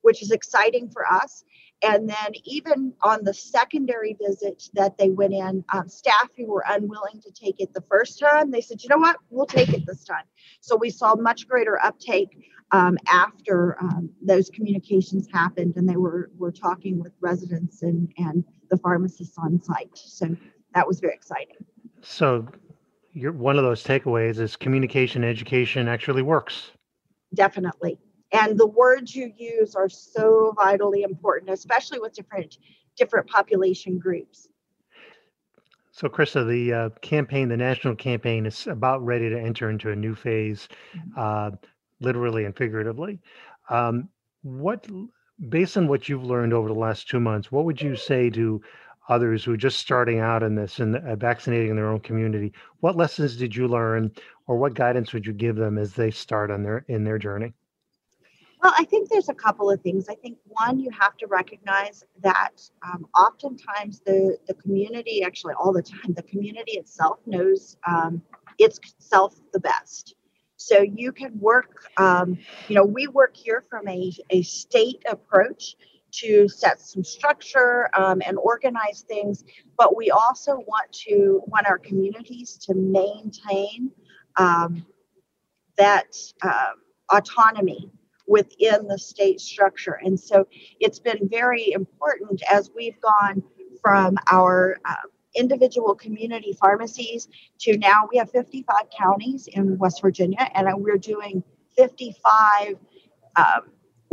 which 0.02 0.22
is 0.22 0.32
exciting 0.32 0.90
for 0.90 1.06
us. 1.12 1.44
And 1.84 2.08
then 2.08 2.32
even 2.46 2.94
on 3.02 3.26
the 3.26 3.34
secondary 3.34 4.16
visit 4.22 4.64
that 4.74 4.98
they 4.98 5.10
went 5.10 5.34
in, 5.34 5.66
um, 5.74 5.90
staff 5.90 6.30
who 6.38 6.48
were 6.48 6.64
unwilling 6.66 7.20
to 7.22 7.32
take 7.32 7.60
it 7.60 7.74
the 7.74 7.82
first 7.82 8.20
time, 8.20 8.52
they 8.52 8.62
said, 8.62 8.82
you 8.82 8.90
know 8.90 8.98
what, 8.98 9.18
we'll 9.30 9.46
take 9.46 9.74
it 9.74 9.86
this 9.86 10.06
time. 10.06 10.24
So 10.62 10.78
we 10.78 10.90
saw 10.90 11.16
much 11.16 11.46
greater 11.46 11.78
uptake 11.84 12.50
um, 12.72 12.98
after 13.12 13.78
um, 13.82 14.10
those 14.22 14.50
communications 14.50 15.28
happened 15.32 15.76
and 15.76 15.88
they 15.88 15.98
were, 15.98 16.32
were 16.38 16.54
talking 16.54 17.00
with 17.00 17.12
residents 17.20 17.84
and, 17.84 18.10
and 18.18 18.46
the 18.70 18.78
pharmacists 18.78 19.38
on 19.38 19.62
site. 19.62 19.92
So 19.94 20.38
that 20.74 20.88
was 20.88 21.02
very 21.02 21.14
exciting. 21.14 21.58
So 22.02 22.48
you're, 23.14 23.32
one 23.32 23.58
of 23.58 23.64
those 23.64 23.84
takeaways 23.84 24.40
is 24.40 24.56
communication 24.56 25.24
education 25.24 25.88
actually 25.88 26.22
works. 26.22 26.72
Definitely. 27.34 27.98
And 28.32 28.58
the 28.60 28.68
words 28.68 29.16
you 29.16 29.32
use 29.38 29.76
are 29.76 29.90
so 29.90 30.54
vitally 30.56 31.04
important, 31.04 31.52
especially 31.52 32.00
with 32.00 32.14
different 32.14 32.58
different 32.96 33.28
population 33.28 33.98
groups. 33.98 34.48
So, 35.92 36.08
Krista, 36.10 36.48
the 36.48 36.74
uh, 36.74 36.90
campaign, 37.02 37.50
the 37.50 37.58
national 37.58 37.96
campaign, 37.96 38.48
is 38.48 38.66
about 38.66 39.06
ready 39.06 39.30
to 39.30 39.40
enter 39.40 39.70
into 39.70 39.92
a 39.92 39.96
new 39.96 40.16
phase. 40.16 40.68
Mm-hmm. 40.96 41.20
Uh, 41.20 41.52
literally 42.04 42.46
and 42.46 42.56
figuratively. 42.56 43.20
Um, 43.70 44.10
what, 44.44 44.86
based 45.50 45.78
on 45.78 45.88
what 45.88 46.08
you've 46.08 46.24
learned 46.24 46.54
over 46.54 46.68
the 46.68 46.74
last 46.74 47.10
two 47.10 47.20
months, 47.20 47.52
what 47.52 47.66
would 47.66 47.82
you 47.82 47.96
say 47.96 48.30
to 48.32 48.62
others 49.10 49.44
who 49.44 49.54
are 49.54 49.58
just 49.58 49.80
starting 49.80 50.20
out 50.20 50.44
in 50.44 50.56
this 50.56 50.80
and 50.80 50.96
uh, 50.96 51.16
vaccinating 51.16 51.70
in 51.70 51.76
their 51.76 51.90
own 51.90 52.00
community, 52.00 52.54
what 52.80 52.96
lessons 52.96 53.36
did 53.36 53.56
you 53.56 53.68
learn, 53.68 54.12
or 54.48 54.58
what 54.58 54.74
guidance 54.74 55.14
would 55.14 55.26
you 55.26 55.34
give 55.34 55.56
them 55.56 55.78
as 55.78 55.94
they 55.94 56.12
start 56.12 56.52
on 56.52 56.64
their 56.64 56.86
in 56.88 57.04
their 57.04 57.18
journey? 57.18 57.54
Well, 58.62 58.74
I 58.78 58.86
think 58.86 59.10
there's 59.10 59.28
a 59.28 59.34
couple 59.34 59.70
of 59.70 59.82
things. 59.82 60.08
I 60.08 60.16
think 60.16 60.38
one, 60.46 60.80
you 60.80 60.90
have 60.98 61.18
to 61.18 61.28
recognize 61.28 62.06
that 62.22 62.62
um, 62.82 63.06
oftentimes 63.18 64.00
the 64.06 64.38
the 64.48 64.54
community, 64.54 65.24
actually 65.24 65.54
all 65.56 65.74
the 65.74 65.82
time, 65.82 66.14
the 66.16 66.24
community 66.24 66.74
itself 66.74 67.20
knows 67.26 67.76
um, 67.86 68.22
itself 68.60 69.36
the 69.52 69.60
best. 69.60 70.16
So 70.56 70.82
you 70.82 71.12
can 71.12 71.38
work, 71.40 71.90
um, 71.98 72.38
you 72.70 72.76
know, 72.76 72.86
we 72.86 73.08
work 73.08 73.36
here 73.36 73.62
from 73.70 73.86
a, 73.88 74.14
a 74.30 74.44
state 74.44 75.04
approach 75.10 75.76
to 76.14 76.48
set 76.48 76.80
some 76.80 77.04
structure 77.04 77.90
um, 77.96 78.22
and 78.26 78.38
organize 78.38 79.04
things, 79.08 79.44
but 79.78 79.96
we 79.96 80.12
also 80.12 80.58
want 80.68 80.92
to 80.92 81.42
want 81.48 81.68
our 81.68 81.78
communities 81.78 82.58
to 82.58 82.74
maintain 82.74 83.92
um, 84.38 84.86
that 85.78 86.16
uh, 86.42 86.72
autonomy 87.12 87.92
within 88.28 88.88
the 88.88 88.98
state 88.98 89.42
structure. 89.42 90.00
And 90.04 90.20
so 90.20 90.48
it's 90.80 91.00
been 91.00 91.28
very 91.30 91.72
important 91.72 92.42
as 92.50 92.72
we've 92.76 93.00
gone 93.02 93.44
from 93.82 94.18
our 94.32 94.78
uh, 94.86 94.96
individual 95.36 95.96
community 95.96 96.54
pharmacies 96.54 97.28
to 97.60 97.78
now 97.78 98.08
we 98.12 98.18
have 98.18 98.30
55 98.32 98.76
counties 98.98 99.48
in 99.48 99.78
West 99.78 100.02
Virginia, 100.02 100.50
and 100.54 100.68
we're 100.78 100.98
doing 100.98 101.44
55 101.76 102.76
um, 103.36 103.46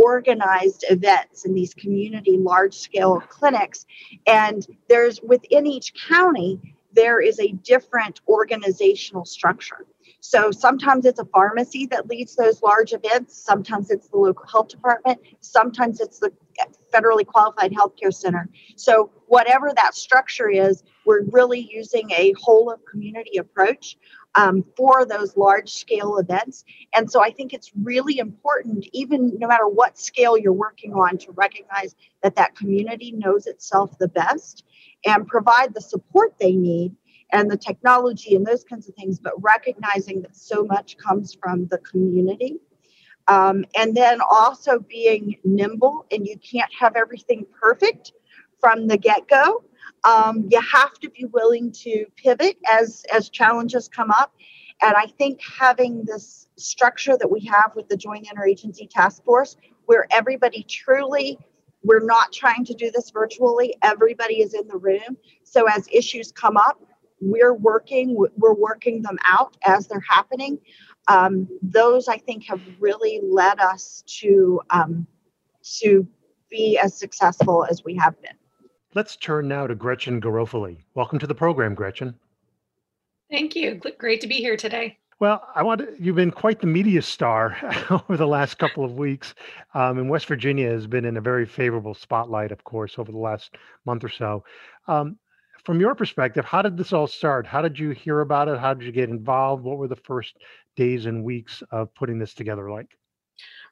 organized 0.00 0.84
events 0.88 1.44
in 1.44 1.54
these 1.54 1.74
community 1.74 2.36
large 2.38 2.74
scale 2.74 3.20
clinics. 3.28 3.86
And 4.26 4.66
there's 4.88 5.20
within 5.22 5.66
each 5.66 5.92
county, 6.08 6.60
there 6.92 7.20
is 7.20 7.38
a 7.38 7.52
different 7.52 8.20
organizational 8.28 9.24
structure. 9.24 9.86
So 10.20 10.50
sometimes 10.50 11.06
it's 11.06 11.18
a 11.18 11.24
pharmacy 11.24 11.86
that 11.86 12.08
leads 12.08 12.36
those 12.36 12.62
large 12.62 12.92
events, 12.92 13.36
sometimes 13.36 13.90
it's 13.90 14.08
the 14.08 14.18
local 14.18 14.46
health 14.46 14.68
department, 14.68 15.18
sometimes 15.40 16.00
it's 16.00 16.18
the 16.18 16.30
federally 16.92 17.26
qualified 17.26 17.72
healthcare 17.72 18.12
center. 18.12 18.48
So 18.76 19.10
whatever 19.26 19.72
that 19.76 19.94
structure 19.94 20.48
is, 20.48 20.82
we're 21.04 21.22
really 21.30 21.68
using 21.72 22.10
a 22.10 22.34
whole 22.40 22.70
of 22.70 22.84
community 22.84 23.38
approach 23.38 23.96
um, 24.34 24.64
for 24.76 25.04
those 25.04 25.36
large 25.36 25.70
scale 25.72 26.18
events. 26.18 26.64
And 26.94 27.10
so 27.10 27.22
I 27.22 27.30
think 27.30 27.52
it's 27.52 27.72
really 27.82 28.18
important, 28.18 28.86
even 28.92 29.36
no 29.38 29.48
matter 29.48 29.68
what 29.68 29.98
scale 29.98 30.36
you're 30.36 30.52
working 30.52 30.94
on, 30.94 31.18
to 31.18 31.32
recognize 31.32 31.94
that 32.22 32.36
that 32.36 32.56
community 32.56 33.12
knows 33.12 33.46
itself 33.46 33.98
the 33.98 34.08
best 34.08 34.64
and 35.04 35.26
provide 35.26 35.74
the 35.74 35.80
support 35.80 36.34
they 36.38 36.52
need 36.52 36.94
and 37.32 37.50
the 37.50 37.56
technology 37.56 38.34
and 38.34 38.46
those 38.46 38.64
kinds 38.64 38.88
of 38.88 38.94
things, 38.94 39.18
but 39.18 39.32
recognizing 39.42 40.22
that 40.22 40.36
so 40.36 40.64
much 40.64 40.96
comes 40.98 41.36
from 41.40 41.66
the 41.68 41.78
community. 41.78 42.58
Um, 43.28 43.64
and 43.76 43.96
then 43.96 44.20
also 44.28 44.78
being 44.80 45.36
nimble, 45.44 46.06
and 46.10 46.26
you 46.26 46.36
can't 46.38 46.72
have 46.78 46.96
everything 46.96 47.46
perfect 47.60 48.12
from 48.60 48.88
the 48.88 48.98
get 48.98 49.28
go. 49.28 49.64
Um, 50.04 50.48
you 50.50 50.60
have 50.60 50.94
to 51.00 51.10
be 51.10 51.26
willing 51.26 51.72
to 51.72 52.06
pivot 52.16 52.56
as 52.70 53.04
as 53.12 53.28
challenges 53.28 53.88
come 53.88 54.10
up. 54.10 54.32
And 54.82 54.94
I 54.96 55.06
think 55.18 55.40
having 55.42 56.04
this 56.04 56.48
structure 56.56 57.16
that 57.18 57.30
we 57.30 57.40
have 57.44 57.72
with 57.76 57.88
the 57.88 57.96
Joint 57.96 58.26
Interagency 58.26 58.88
Task 58.88 59.22
Force, 59.24 59.56
where 59.86 60.06
everybody 60.10 60.62
truly, 60.62 61.38
we're 61.82 62.04
not 62.04 62.32
trying 62.32 62.64
to 62.64 62.74
do 62.74 62.90
this 62.90 63.10
virtually, 63.10 63.76
everybody 63.82 64.40
is 64.40 64.54
in 64.54 64.66
the 64.68 64.76
room. 64.76 65.18
So 65.44 65.66
as 65.66 65.86
issues 65.92 66.32
come 66.32 66.56
up, 66.56 66.80
we're 67.20 67.54
working, 67.54 68.16
we're 68.36 68.54
working 68.54 69.02
them 69.02 69.18
out 69.26 69.56
as 69.66 69.86
they're 69.86 70.04
happening. 70.08 70.58
Um, 71.10 71.48
those 71.60 72.06
I 72.06 72.18
think 72.18 72.44
have 72.44 72.60
really 72.78 73.20
led 73.24 73.58
us 73.58 74.04
to 74.20 74.60
um, 74.70 75.08
to 75.80 76.06
be 76.48 76.78
as 76.78 76.94
successful 76.94 77.66
as 77.68 77.84
we 77.84 77.96
have 77.96 78.20
been. 78.22 78.34
Let's 78.94 79.16
turn 79.16 79.48
now 79.48 79.66
to 79.66 79.74
Gretchen 79.74 80.20
Garofoli. 80.20 80.78
Welcome 80.94 81.18
to 81.18 81.26
the 81.26 81.34
program, 81.34 81.74
Gretchen. 81.74 82.14
Thank 83.28 83.56
you. 83.56 83.80
Great 83.98 84.20
to 84.20 84.28
be 84.28 84.36
here 84.36 84.56
today. 84.56 84.98
Well, 85.18 85.46
I 85.54 85.64
want 85.64 85.80
to, 85.80 85.94
you've 85.98 86.16
been 86.16 86.30
quite 86.30 86.60
the 86.60 86.66
media 86.66 87.02
star 87.02 87.56
over 87.90 88.16
the 88.16 88.26
last 88.26 88.58
couple 88.58 88.84
of 88.84 88.92
weeks. 88.92 89.34
Um, 89.74 89.98
and 89.98 90.08
West 90.08 90.26
Virginia 90.26 90.70
has 90.70 90.86
been 90.86 91.04
in 91.04 91.16
a 91.16 91.20
very 91.20 91.44
favorable 91.44 91.94
spotlight, 91.94 92.52
of 92.52 92.62
course, 92.64 92.98
over 92.98 93.10
the 93.10 93.18
last 93.18 93.56
month 93.84 94.02
or 94.04 94.08
so. 94.08 94.44
Um, 94.88 95.18
from 95.64 95.80
your 95.80 95.94
perspective, 95.94 96.44
how 96.44 96.62
did 96.62 96.76
this 96.76 96.92
all 96.92 97.06
start? 97.06 97.46
How 97.46 97.60
did 97.62 97.78
you 97.78 97.90
hear 97.90 98.20
about 98.20 98.48
it? 98.48 98.58
How 98.58 98.74
did 98.74 98.84
you 98.84 98.92
get 98.92 99.10
involved? 99.10 99.62
What 99.62 99.78
were 99.78 99.88
the 99.88 99.96
first 99.96 100.36
days 100.76 101.06
and 101.06 101.24
weeks 101.24 101.62
of 101.70 101.94
putting 101.94 102.18
this 102.18 102.34
together 102.34 102.70
like? 102.70 102.96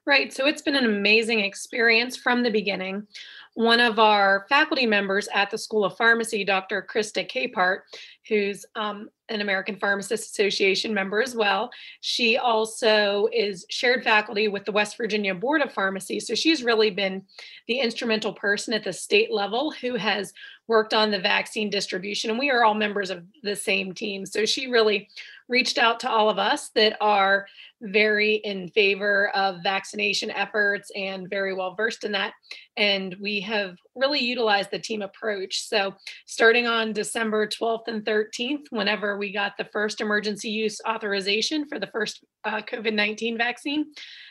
Right. 0.09 0.33
So 0.33 0.47
it's 0.47 0.62
been 0.62 0.75
an 0.75 0.87
amazing 0.87 1.40
experience 1.40 2.17
from 2.17 2.43
the 2.43 2.50
beginning. 2.50 3.07
One 3.52 3.78
of 3.78 3.99
our 3.99 4.47
faculty 4.49 4.87
members 4.87 5.28
at 5.35 5.50
the 5.50 5.59
School 5.59 5.85
of 5.85 5.99
Pharmacy, 5.99 6.45
Dr. 6.45 6.87
Krista 6.90 7.31
Capehart, 7.31 7.81
who's 8.26 8.64
um, 8.75 9.11
an 9.28 9.43
American 9.43 9.76
Pharmacists 9.76 10.31
Association 10.31 10.95
member 10.95 11.21
as 11.21 11.35
well, 11.35 11.69
she 12.00 12.38
also 12.38 13.28
is 13.35 13.67
shared 13.69 14.02
faculty 14.02 14.49
with 14.49 14.64
the 14.64 14.73
West 14.73 14.97
Virginia 14.97 15.35
Board 15.35 15.61
of 15.61 15.75
Pharmacy. 15.75 16.21
So 16.21 16.35
she's 16.35 16.62
really 16.62 16.90
been 16.90 17.23
the 17.67 17.81
instrumental 17.81 18.33
person 18.33 18.73
at 18.73 18.85
the 18.85 18.93
state 18.95 19.31
level 19.31 19.73
who 19.73 19.97
has 19.97 20.33
worked 20.69 20.95
on 20.95 21.11
the 21.11 21.19
vaccine 21.19 21.69
distribution. 21.69 22.31
And 22.31 22.38
we 22.38 22.50
are 22.50 22.64
all 22.64 22.75
members 22.75 23.11
of 23.11 23.25
the 23.43 23.57
same 23.57 23.93
team. 23.93 24.25
So 24.25 24.47
she 24.47 24.69
really 24.69 25.09
reached 25.49 25.78
out 25.78 26.00
to 26.00 26.11
all 26.11 26.28
of 26.28 26.38
us 26.38 26.71
that 26.75 26.97
are 27.00 27.47
very 27.81 28.37
in 28.37 28.69
favor 28.69 29.31
of 29.35 29.62
vaccination 29.62 30.31
efforts 30.31 30.90
and 30.95 31.31
very 31.31 31.55
well 31.55 31.75
versed 31.75 32.05
in 32.05 32.12
that. 32.12 32.33
And 32.76 33.17
we 33.21 33.40
have 33.40 33.76
really 33.95 34.21
utilized 34.21 34.71
the 34.71 34.78
team 34.78 35.02
approach. 35.02 35.67
So, 35.67 35.95
starting 36.26 36.67
on 36.67 36.93
December 36.93 37.47
12th 37.47 37.88
and 37.88 38.05
13th, 38.05 38.67
whenever 38.71 39.17
we 39.17 39.33
got 39.33 39.57
the 39.57 39.69
first 39.73 40.00
emergency 40.00 40.50
use 40.50 40.81
authorization 40.88 41.67
for 41.69 41.78
the 41.78 41.88
first 41.88 42.25
uh, 42.45 42.61
COVID 42.62 42.95
19 42.95 43.38
vaccine, 43.38 43.87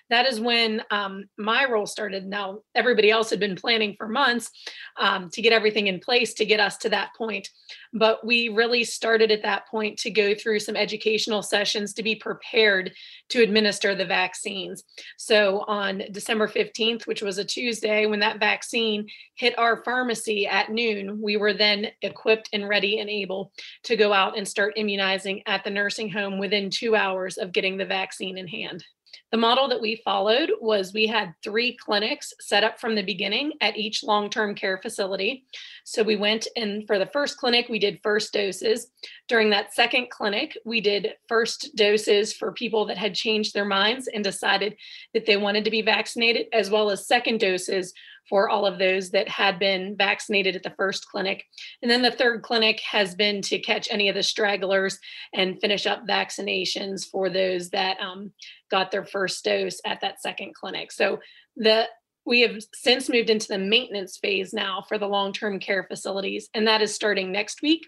that 0.09 0.25
is 0.25 0.39
when 0.39 0.81
um, 0.89 1.25
my 1.37 1.65
role 1.65 1.85
started. 1.85 2.25
Now, 2.25 2.59
everybody 2.75 3.11
else 3.11 3.29
had 3.29 3.39
been 3.39 3.55
planning 3.55 3.95
for 3.97 4.07
months 4.07 4.51
um, 4.97 5.29
to 5.31 5.41
get 5.41 5.53
everything 5.53 5.87
in 5.87 5.99
place 5.99 6.33
to 6.35 6.45
get 6.45 6.59
us 6.59 6.77
to 6.77 6.89
that 6.89 7.13
point. 7.17 7.49
But 7.93 8.25
we 8.25 8.49
really 8.49 8.83
started 8.83 9.31
at 9.31 9.43
that 9.43 9.67
point 9.67 9.99
to 9.99 10.11
go 10.11 10.33
through 10.33 10.59
some 10.59 10.75
educational 10.75 11.41
sessions 11.41 11.93
to 11.93 12.03
be 12.03 12.15
prepared 12.15 12.93
to 13.29 13.41
administer 13.41 13.95
the 13.95 14.05
vaccines. 14.05 14.83
So 15.17 15.65
on 15.67 16.03
December 16.11 16.47
15th, 16.47 17.07
which 17.07 17.21
was 17.21 17.37
a 17.37 17.45
Tuesday, 17.45 18.05
when 18.05 18.19
that 18.19 18.39
vaccine 18.39 19.07
hit 19.35 19.57
our 19.57 19.83
pharmacy 19.83 20.47
at 20.47 20.71
noon, 20.71 21.21
we 21.21 21.37
were 21.37 21.53
then 21.53 21.87
equipped 22.01 22.49
and 22.53 22.67
ready 22.67 22.99
and 22.99 23.09
able 23.09 23.51
to 23.83 23.95
go 23.95 24.13
out 24.13 24.37
and 24.37 24.47
start 24.47 24.73
immunizing 24.77 25.43
at 25.45 25.63
the 25.63 25.69
nursing 25.69 26.09
home 26.09 26.39
within 26.39 26.69
two 26.69 26.95
hours 26.95 27.37
of 27.37 27.51
getting 27.51 27.77
the 27.77 27.85
vaccine 27.85 28.37
in 28.37 28.47
hand. 28.47 28.83
The 29.31 29.37
model 29.37 29.67
that 29.67 29.81
we 29.81 30.01
followed 30.05 30.51
was 30.61 30.93
we 30.93 31.05
had 31.05 31.33
three 31.43 31.75
clinics 31.75 32.33
set 32.39 32.63
up 32.63 32.79
from 32.79 32.95
the 32.95 33.01
beginning 33.01 33.53
at 33.59 33.75
each 33.75 34.03
long 34.03 34.29
term 34.29 34.55
care 34.55 34.79
facility. 34.81 35.45
So 35.83 36.01
we 36.01 36.15
went 36.15 36.47
and 36.55 36.87
for 36.87 36.97
the 36.97 37.07
first 37.07 37.37
clinic, 37.37 37.67
we 37.67 37.79
did 37.79 37.99
first 38.01 38.31
doses. 38.31 38.89
During 39.27 39.49
that 39.49 39.73
second 39.73 40.09
clinic, 40.09 40.57
we 40.63 40.79
did 40.79 41.15
first 41.27 41.75
doses 41.75 42.31
for 42.31 42.53
people 42.53 42.85
that 42.85 42.97
had 42.97 43.15
changed 43.15 43.53
their 43.53 43.65
minds 43.65 44.07
and 44.07 44.23
decided 44.23 44.77
that 45.13 45.25
they 45.25 45.35
wanted 45.35 45.65
to 45.65 45.71
be 45.71 45.81
vaccinated, 45.81 46.47
as 46.53 46.69
well 46.69 46.89
as 46.89 47.05
second 47.05 47.41
doses 47.41 47.93
for 48.29 48.49
all 48.49 48.65
of 48.65 48.79
those 48.79 49.11
that 49.11 49.29
had 49.29 49.59
been 49.59 49.95
vaccinated 49.97 50.55
at 50.55 50.63
the 50.63 50.73
first 50.77 51.07
clinic. 51.07 51.45
And 51.81 51.89
then 51.89 52.01
the 52.01 52.11
third 52.11 52.41
clinic 52.41 52.79
has 52.81 53.15
been 53.15 53.41
to 53.43 53.59
catch 53.59 53.87
any 53.89 54.09
of 54.09 54.15
the 54.15 54.23
stragglers 54.23 54.99
and 55.33 55.59
finish 55.59 55.85
up 55.85 56.07
vaccinations 56.07 57.05
for 57.09 57.29
those 57.29 57.69
that 57.69 57.99
um, 57.99 58.31
got 58.69 58.91
their 58.91 59.05
first 59.05 59.43
dose 59.43 59.79
at 59.85 60.01
that 60.01 60.21
second 60.21 60.53
clinic. 60.55 60.91
So 60.91 61.19
the 61.55 61.87
we 62.25 62.41
have 62.41 62.57
since 62.73 63.07
moved 63.07 63.29
into 63.29 63.47
the 63.47 63.57
maintenance 63.57 64.17
phase 64.17 64.53
now 64.53 64.83
for 64.85 64.97
the 64.97 65.07
long-term 65.07 65.61
care 65.61 65.85
facilities, 65.85 66.49
and 66.53 66.67
that 66.67 66.81
is 66.81 66.93
starting 66.93 67.31
next 67.31 67.61
week, 67.61 67.87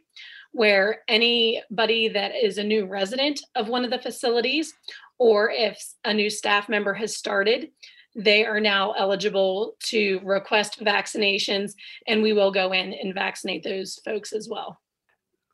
where 0.53 0.99
anybody 1.09 2.07
that 2.07 2.31
is 2.41 2.57
a 2.57 2.63
new 2.63 2.85
resident 2.85 3.41
of 3.55 3.67
one 3.67 3.83
of 3.83 3.91
the 3.91 3.99
facilities, 3.99 4.73
or 5.17 5.51
if 5.51 5.77
a 6.05 6.13
new 6.13 6.29
staff 6.29 6.69
member 6.69 6.93
has 6.93 7.17
started, 7.17 7.67
they 8.15 8.45
are 8.45 8.59
now 8.59 8.91
eligible 8.93 9.75
to 9.83 10.19
request 10.23 10.83
vaccinations, 10.83 11.73
and 12.07 12.21
we 12.21 12.33
will 12.33 12.51
go 12.51 12.71
in 12.71 12.93
and 12.93 13.13
vaccinate 13.13 13.63
those 13.63 13.99
folks 14.03 14.33
as 14.33 14.49
well. 14.49 14.79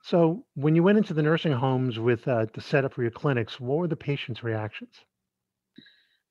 So, 0.03 0.45
when 0.53 0.75
you 0.75 0.83
went 0.83 0.97
into 0.97 1.13
the 1.13 1.23
nursing 1.23 1.51
homes 1.51 1.97
with 1.99 2.27
uh, 2.27 2.45
the 2.53 2.61
setup 2.61 2.93
for 2.93 3.01
your 3.01 3.11
clinics, 3.11 3.59
what 3.59 3.77
were 3.77 3.87
the 3.87 3.95
patients' 3.95 4.43
reactions? 4.43 4.91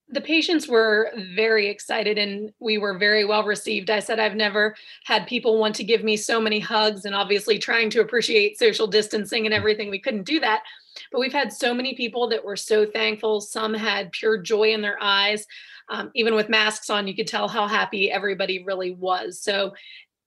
the 0.09 0.21
patients 0.21 0.69
were 0.69 1.11
very 1.35 1.69
excited 1.69 2.19
and 2.19 2.53
we 2.61 2.79
were 2.79 2.99
very 2.99 3.25
well 3.25 3.45
received. 3.45 3.91
I 3.91 4.01
said, 4.01 4.21
I've 4.21 4.37
never 4.37 4.77
had 5.05 5.27
people 5.27 5.59
want 5.59 5.75
to 5.77 5.85
give 5.85 6.05
me 6.05 6.17
so 6.17 6.41
many 6.41 6.61
hugs 6.61 7.05
and 7.05 7.15
obviously 7.15 7.59
trying 7.59 7.91
to 7.91 8.01
appreciate 8.01 8.59
social 8.59 8.87
distancing 8.87 9.47
and 9.47 9.55
everything. 9.55 9.91
We 9.91 9.99
couldn't 9.99 10.25
do 10.25 10.41
that. 10.41 10.63
But 11.11 11.21
we've 11.21 11.33
had 11.33 11.53
so 11.53 11.75
many 11.75 11.95
people 11.95 12.29
that 12.29 12.45
were 12.45 12.57
so 12.57 12.87
thankful. 12.87 13.41
Some 13.41 13.75
had 13.75 14.13
pure 14.13 14.39
joy 14.39 14.73
in 14.73 14.83
their 14.83 15.03
eyes. 15.03 15.47
Um, 15.89 16.11
even 16.15 16.35
with 16.35 16.49
masks 16.49 16.91
on, 16.91 17.07
you 17.07 17.15
could 17.15 17.27
tell 17.27 17.49
how 17.49 17.67
happy 17.67 18.11
everybody 18.11 18.65
really 18.65 18.93
was. 18.93 19.41
So 19.41 19.75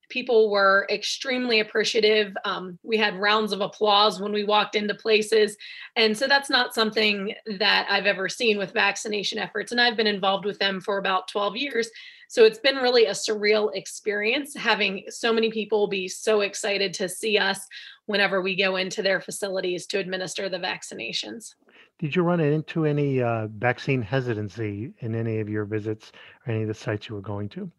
people 0.10 0.50
were 0.50 0.88
extremely 0.90 1.60
appreciative. 1.60 2.36
Um, 2.46 2.80
we 2.84 2.98
had 2.98 3.20
rounds 3.20 3.52
of 3.52 3.62
applause 3.62 4.22
when 4.22 4.32
we 4.32 4.44
walked 4.44 4.76
into 4.76 4.94
places. 4.94 5.58
And 5.96 6.18
so 6.18 6.28
that's 6.28 6.50
not 6.50 6.74
something 6.74 7.34
that 7.58 7.88
I've 7.90 8.06
ever 8.06 8.30
seen 8.30 8.58
with 8.58 8.72
vaccination 8.74 9.38
efforts. 9.38 9.72
And 9.72 9.82
I've 9.82 9.98
been 9.98 10.08
involved 10.08 10.46
with 10.46 10.60
them 10.60 10.80
for 10.80 10.98
about 10.98 11.28
12 11.28 11.58
years. 11.58 11.90
So 12.30 12.44
it's 12.44 12.60
been 12.60 12.78
really 12.78 13.06
a 13.06 13.12
surreal 13.12 13.74
experience 13.74 14.54
having 14.56 15.04
so 15.10 15.32
many 15.32 15.50
people 15.50 15.88
be 15.88 16.08
so 16.08 16.42
excited 16.42 16.94
to 16.96 17.08
see 17.08 17.38
us 17.38 17.60
whenever 18.06 18.42
we 18.42 18.56
go 18.56 18.76
into 18.76 19.02
their 19.02 19.22
facilities 19.22 19.86
to 19.88 20.00
administer 20.00 20.50
the 20.50 20.58
vaccinations. 20.58 21.56
Did 22.00 22.16
you 22.16 22.22
run 22.22 22.40
into 22.40 22.86
any 22.86 23.22
uh, 23.22 23.48
vaccine 23.48 24.04
hesitancy 24.04 24.94
in 25.00 25.16
any 25.16 25.40
of 25.40 25.50
your 25.50 25.66
visits 25.66 26.12
or 26.46 26.54
any 26.54 26.62
of 26.62 26.68
the 26.68 26.74
sites 26.74 27.10
you 27.10 27.16
were 27.16 27.22
going 27.22 27.50
to? 27.50 27.72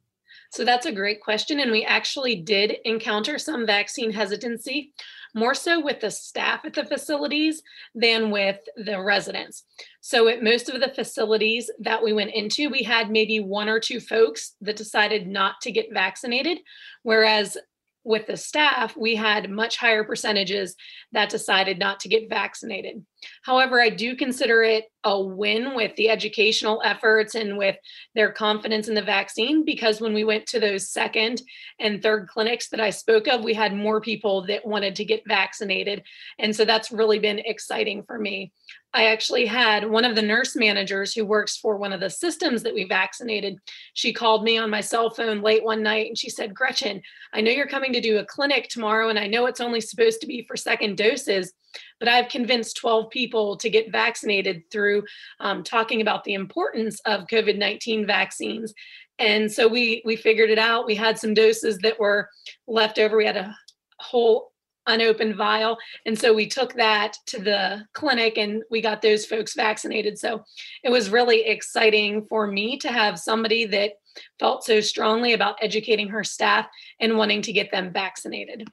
So 0.51 0.65
that's 0.65 0.87
a 0.87 0.93
great 0.93 1.21
question. 1.21 1.61
And 1.61 1.71
we 1.71 1.85
actually 1.85 2.37
did 2.37 2.79
encounter 2.85 3.39
some 3.39 3.67
vaccine 3.67 4.11
hesitancy, 4.11 4.93
more 5.35 5.55
so 5.55 5.81
with 5.81 6.01
the 6.01 6.11
staff 6.11 6.65
at 6.65 6.75
the 6.75 6.85
facilities 6.85 7.63
than 7.95 8.31
with 8.31 8.59
the 8.77 9.01
residents. 9.01 9.65
So 10.01 10.27
at 10.29 10.43
most 10.43 10.69
of 10.69 10.81
the 10.81 10.89
facilities 10.89 11.71
that 11.81 12.03
we 12.03 12.13
went 12.13 12.35
into, 12.35 12.71
we 12.71 12.83
had 12.83 13.11
maybe 13.11 13.41
one 13.41 13.69
or 13.69 13.79
two 13.79 14.01
folks 14.01 14.57
that 14.63 14.77
decided 14.77 15.29
not 15.29 15.61
to 15.63 15.73
get 15.73 15.93
vaccinated, 15.93 16.59
whereas 17.03 17.57
with 18.05 18.27
the 18.27 18.37
staff, 18.37 18.97
we 18.97 19.15
had 19.15 19.51
much 19.51 19.77
higher 19.77 20.03
percentages 20.03 20.75
that 21.13 21.29
decided 21.29 21.79
not 21.79 22.01
to 22.01 22.09
get 22.09 22.31
vaccinated. 22.31 23.05
However, 23.43 23.81
I 23.81 23.91
do 23.91 24.15
consider 24.17 24.63
it 24.63 24.85
a 25.05 25.21
win 25.21 25.75
with 25.75 25.95
the 25.97 26.11
educational 26.11 26.83
efforts 26.85 27.35
and 27.35 27.57
with 27.57 27.77
their 28.15 28.31
confidence 28.31 28.89
in 28.89 28.95
the 28.95 29.03
vaccine 29.03 29.65
because 29.65 30.01
when 30.01 30.13
we 30.13 30.25
went 30.25 30.47
to 30.47 30.61
those 30.61 30.91
second 30.91 31.41
and 31.79 32.03
third 32.03 32.29
clinics 32.29 32.69
that 32.69 32.81
I 32.81 32.91
spoke 32.91 33.29
of, 33.29 33.43
we 33.43 33.55
had 33.55 33.75
more 33.75 34.01
people 34.01 34.45
that 34.47 34.67
wanted 34.67 34.97
to 34.97 35.05
get 35.05 35.23
vaccinated. 35.27 36.03
And 36.39 36.55
so 36.55 36.65
that's 36.65 36.93
really 36.93 37.19
been 37.19 37.39
exciting 37.39 38.03
for 38.03 38.19
me. 38.19 38.53
I 38.95 39.07
actually 39.07 39.47
had 39.47 39.89
one 39.89 40.05
of 40.05 40.17
the 40.17 40.23
nurse 40.23 40.57
managers 40.57 41.13
who 41.13 41.25
works 41.25 41.57
for 41.57 41.77
one 41.77 41.93
of 41.93 42.01
the 42.01 42.11
systems 42.11 42.63
that 42.63 42.75
we 42.75 42.85
vaccinated. 42.85 43.59
She 43.95 44.13
called 44.13 44.43
me 44.43 44.59
on 44.59 44.71
my 44.71 44.81
cell 44.81 45.11
phone 45.11 45.43
late 45.43 45.63
one 45.63 45.83
night 45.83 46.07
and 46.07 46.19
she 46.19 46.31
said, 46.31 46.55
Gretchen, 46.55 47.03
I 47.33 47.41
know 47.41 47.51
you're 47.51 47.67
coming 47.67 47.93
to 47.93 48.01
do 48.01 48.19
a 48.19 48.25
clinic 48.25 48.69
tomorrow, 48.69 49.11
and 49.11 49.19
I 49.19 49.27
know 49.27 49.47
it's 49.47 49.61
only 49.61 49.81
supposed 49.81 50.21
to 50.23 50.27
be 50.27 50.45
for 50.49 50.57
second 50.57 50.97
doses 50.97 51.53
but 51.99 52.09
I've 52.09 52.29
convinced 52.29 52.77
12 52.79 53.11
people 53.11 53.57
to 53.57 53.71
get 53.71 53.93
vaccinated 53.93 54.63
through 54.71 55.05
um, 55.41 55.63
talking 55.63 56.01
about 56.01 56.25
the 56.25 56.35
importance 56.35 57.01
of 57.01 57.27
COVID 57.27 57.59
19 57.59 58.07
vaccines. 58.07 58.75
And 59.19 59.51
so 59.51 59.67
we 59.67 60.03
we 60.05 60.17
figured 60.17 60.51
it 60.51 60.59
out. 60.59 60.87
We 60.87 60.95
had 60.95 61.19
some 61.19 61.35
doses 61.35 61.79
that 61.79 61.99
were 61.99 62.29
left 62.67 62.99
over. 62.99 63.17
We 63.17 63.27
had 63.27 63.37
a 63.37 63.57
whole 63.99 64.53
unopened 64.89 65.37
vial. 65.37 65.79
And 66.07 66.19
so 66.19 66.35
we 66.35 66.47
took 66.47 66.75
that 66.75 67.17
to 67.27 67.39
the 67.39 67.85
clinic 67.93 68.39
and 68.39 68.63
we 68.71 68.81
got 68.81 69.03
those 69.03 69.27
folks 69.27 69.55
vaccinated. 69.55 70.19
So 70.19 70.45
it 70.83 70.91
was 70.91 71.11
really 71.11 71.47
exciting 71.47 72.25
for 72.27 72.47
me 72.47 72.79
to 72.79 72.89
have 72.89 73.19
somebody 73.19 73.67
that 73.67 73.93
felt 74.41 74.65
so 74.65 74.81
strongly 74.81 75.35
about 75.35 75.59
educating 75.63 76.09
her 76.09 76.25
staff 76.25 76.67
and 76.99 77.17
wanting 77.17 77.43
to 77.43 77.53
get 77.53 77.71
them 77.71 77.93
vaccinated. 77.93 78.67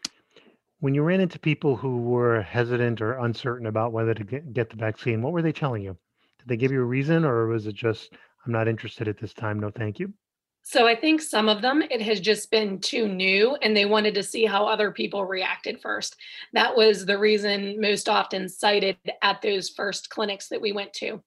When 0.86 0.94
you 0.94 1.02
ran 1.02 1.20
into 1.20 1.40
people 1.40 1.76
who 1.76 1.98
were 1.98 2.44
hesitant 2.44 3.02
or 3.02 3.14
uncertain 3.14 3.66
about 3.66 3.92
whether 3.92 4.14
to 4.14 4.24
get, 4.24 4.70
the 4.70 4.76
vaccine, 4.76 5.24
what 5.24 5.34
were 5.34 5.42
they 5.42 5.52
telling 5.52 5.82
you? 5.82 5.98
Did 6.38 6.48
they 6.48 6.58
give 6.58 6.72
you 6.72 6.80
a 6.80 6.86
reason 6.86 7.26
or 7.26 7.48
was 7.48 7.66
it 7.66 7.74
just, 7.74 8.14
I'm 8.46 8.52
not 8.52 8.68
interested 8.68 9.08
at 9.08 9.18
this 9.18 9.34
time, 9.34 9.60
no 9.60 9.72
thank 9.72 9.98
you? 9.98 10.14
So 10.68 10.88
I 10.88 10.96
think 10.96 11.22
some 11.22 11.48
of 11.48 11.62
them, 11.62 11.84
it 11.84 12.02
has 12.02 12.20
just 12.20 12.50
been 12.50 12.80
too 12.80 13.08
new 13.08 13.56
and 13.62 13.78
they 13.78 13.86
wanted 13.86 14.16
to 14.16 14.24
see 14.24 14.46
how 14.46 14.66
other 14.66 14.90
people 14.90 15.24
reacted 15.24 15.80
first. 15.80 16.16
That 16.54 16.76
was 16.76 17.06
the 17.06 17.20
reason 17.20 17.80
most 17.80 18.10
often 18.10 18.50
cited 18.50 18.98
at 19.22 19.44
those 19.44 19.70
first 19.70 20.10
clinics 20.10 20.48
that 20.48 20.60
we 20.60 20.72
went 20.72 20.92
to. 20.94 21.22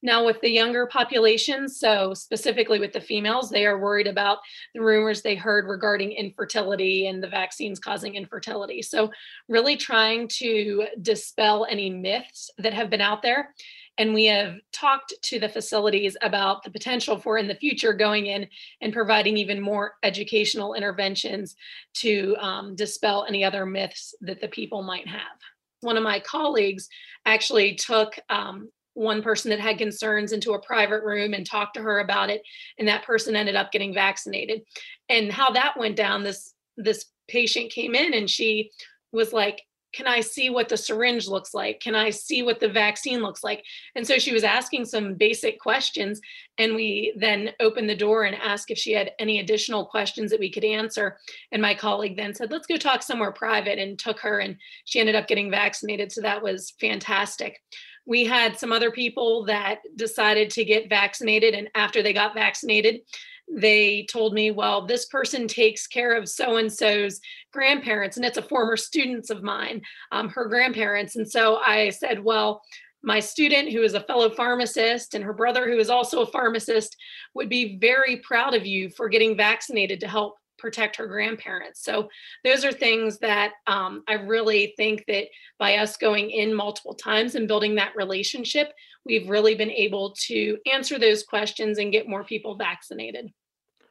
Now, 0.00 0.24
with 0.24 0.40
the 0.42 0.50
younger 0.50 0.86
population, 0.86 1.68
so 1.68 2.14
specifically 2.14 2.78
with 2.78 2.92
the 2.92 3.00
females, 3.00 3.50
they 3.50 3.66
are 3.66 3.80
worried 3.80 4.06
about 4.06 4.38
the 4.74 4.82
rumors 4.82 5.22
they 5.22 5.34
heard 5.34 5.66
regarding 5.66 6.12
infertility 6.12 7.08
and 7.08 7.20
the 7.20 7.28
vaccines 7.28 7.80
causing 7.80 8.14
infertility. 8.14 8.82
So, 8.82 9.10
really 9.48 9.76
trying 9.76 10.28
to 10.28 10.86
dispel 11.00 11.66
any 11.68 11.90
myths 11.90 12.50
that 12.58 12.74
have 12.74 12.90
been 12.90 13.00
out 13.00 13.22
there 13.22 13.54
and 13.98 14.12
we 14.12 14.26
have 14.26 14.56
talked 14.72 15.14
to 15.22 15.38
the 15.38 15.48
facilities 15.48 16.16
about 16.22 16.62
the 16.62 16.70
potential 16.70 17.18
for 17.18 17.38
in 17.38 17.48
the 17.48 17.54
future 17.54 17.92
going 17.92 18.26
in 18.26 18.48
and 18.80 18.92
providing 18.92 19.36
even 19.36 19.60
more 19.60 19.94
educational 20.02 20.74
interventions 20.74 21.54
to 21.94 22.36
um, 22.40 22.74
dispel 22.74 23.24
any 23.28 23.44
other 23.44 23.64
myths 23.64 24.14
that 24.20 24.40
the 24.40 24.48
people 24.48 24.82
might 24.82 25.06
have. 25.06 25.38
One 25.80 25.96
of 25.96 26.02
my 26.02 26.20
colleagues 26.20 26.88
actually 27.24 27.74
took 27.74 28.18
um, 28.30 28.70
one 28.94 29.22
person 29.22 29.50
that 29.50 29.60
had 29.60 29.78
concerns 29.78 30.32
into 30.32 30.52
a 30.52 30.62
private 30.62 31.02
room 31.02 31.34
and 31.34 31.44
talked 31.44 31.74
to 31.74 31.82
her 31.82 31.98
about 31.98 32.30
it 32.30 32.42
and 32.78 32.88
that 32.88 33.04
person 33.04 33.36
ended 33.36 33.56
up 33.56 33.72
getting 33.72 33.92
vaccinated 33.92 34.62
and 35.08 35.32
how 35.32 35.50
that 35.50 35.76
went 35.76 35.96
down 35.96 36.22
this 36.22 36.54
this 36.76 37.06
patient 37.28 37.72
came 37.72 37.94
in 37.94 38.14
and 38.14 38.30
she 38.30 38.70
was 39.12 39.32
like 39.32 39.62
can 39.94 40.06
I 40.06 40.20
see 40.20 40.50
what 40.50 40.68
the 40.68 40.76
syringe 40.76 41.28
looks 41.28 41.54
like? 41.54 41.80
Can 41.80 41.94
I 41.94 42.10
see 42.10 42.42
what 42.42 42.60
the 42.60 42.68
vaccine 42.68 43.20
looks 43.20 43.44
like? 43.44 43.64
And 43.94 44.06
so 44.06 44.18
she 44.18 44.32
was 44.32 44.44
asking 44.44 44.86
some 44.86 45.14
basic 45.14 45.60
questions. 45.60 46.20
And 46.58 46.74
we 46.74 47.14
then 47.16 47.50
opened 47.60 47.88
the 47.88 47.96
door 47.96 48.24
and 48.24 48.36
asked 48.36 48.70
if 48.70 48.78
she 48.78 48.92
had 48.92 49.12
any 49.18 49.40
additional 49.40 49.86
questions 49.86 50.30
that 50.30 50.40
we 50.40 50.50
could 50.50 50.64
answer. 50.64 51.18
And 51.52 51.62
my 51.62 51.74
colleague 51.74 52.16
then 52.16 52.34
said, 52.34 52.50
let's 52.50 52.66
go 52.66 52.76
talk 52.76 53.02
somewhere 53.02 53.32
private 53.32 53.78
and 53.78 53.98
took 53.98 54.20
her. 54.20 54.40
And 54.40 54.56
she 54.84 55.00
ended 55.00 55.14
up 55.14 55.28
getting 55.28 55.50
vaccinated. 55.50 56.12
So 56.12 56.20
that 56.22 56.42
was 56.42 56.74
fantastic. 56.80 57.60
We 58.06 58.24
had 58.24 58.58
some 58.58 58.72
other 58.72 58.90
people 58.90 59.44
that 59.46 59.78
decided 59.96 60.50
to 60.50 60.64
get 60.64 60.90
vaccinated. 60.90 61.54
And 61.54 61.70
after 61.74 62.02
they 62.02 62.12
got 62.12 62.34
vaccinated, 62.34 63.00
they 63.48 64.06
told 64.10 64.34
me, 64.34 64.50
well, 64.50 64.86
this 64.86 65.06
person 65.06 65.46
takes 65.46 65.86
care 65.86 66.14
of 66.16 66.28
so 66.28 66.56
and 66.56 66.72
so's 66.72 67.20
grandparents, 67.52 68.16
and 68.16 68.24
it's 68.24 68.38
a 68.38 68.42
former 68.42 68.76
student 68.76 69.30
of 69.30 69.42
mine, 69.42 69.82
um, 70.12 70.28
her 70.28 70.46
grandparents. 70.46 71.16
And 71.16 71.30
so 71.30 71.56
I 71.56 71.90
said, 71.90 72.22
well, 72.22 72.62
my 73.02 73.20
student, 73.20 73.70
who 73.70 73.82
is 73.82 73.94
a 73.94 74.00
fellow 74.00 74.30
pharmacist, 74.30 75.14
and 75.14 75.22
her 75.22 75.34
brother, 75.34 75.70
who 75.70 75.78
is 75.78 75.90
also 75.90 76.22
a 76.22 76.30
pharmacist, 76.30 76.96
would 77.34 77.48
be 77.50 77.76
very 77.78 78.16
proud 78.18 78.54
of 78.54 78.66
you 78.66 78.88
for 78.88 79.08
getting 79.08 79.36
vaccinated 79.36 80.00
to 80.00 80.08
help 80.08 80.36
protect 80.64 80.96
her 80.96 81.06
grandparents. 81.06 81.84
So 81.84 82.08
those 82.42 82.64
are 82.64 82.72
things 82.72 83.18
that 83.18 83.52
um, 83.66 84.02
I 84.08 84.14
really 84.14 84.72
think 84.78 85.04
that 85.08 85.26
by 85.58 85.76
us 85.76 85.98
going 85.98 86.30
in 86.30 86.54
multiple 86.54 86.94
times 86.94 87.34
and 87.34 87.46
building 87.46 87.74
that 87.74 87.94
relationship, 87.94 88.72
we've 89.04 89.28
really 89.28 89.54
been 89.54 89.70
able 89.70 90.14
to 90.28 90.56
answer 90.72 90.98
those 90.98 91.22
questions 91.22 91.76
and 91.76 91.92
get 91.92 92.08
more 92.08 92.24
people 92.24 92.56
vaccinated. 92.56 93.30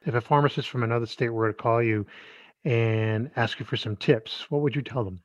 If 0.04 0.14
a 0.14 0.20
pharmacist 0.20 0.68
from 0.68 0.82
another 0.82 1.06
state 1.06 1.28
were 1.28 1.46
to 1.46 1.54
call 1.54 1.80
you 1.80 2.06
and 2.64 3.30
ask 3.36 3.60
you 3.60 3.64
for 3.64 3.76
some 3.76 3.94
tips, 3.94 4.50
what 4.50 4.62
would 4.62 4.74
you 4.74 4.82
tell 4.82 5.04
them? 5.04 5.20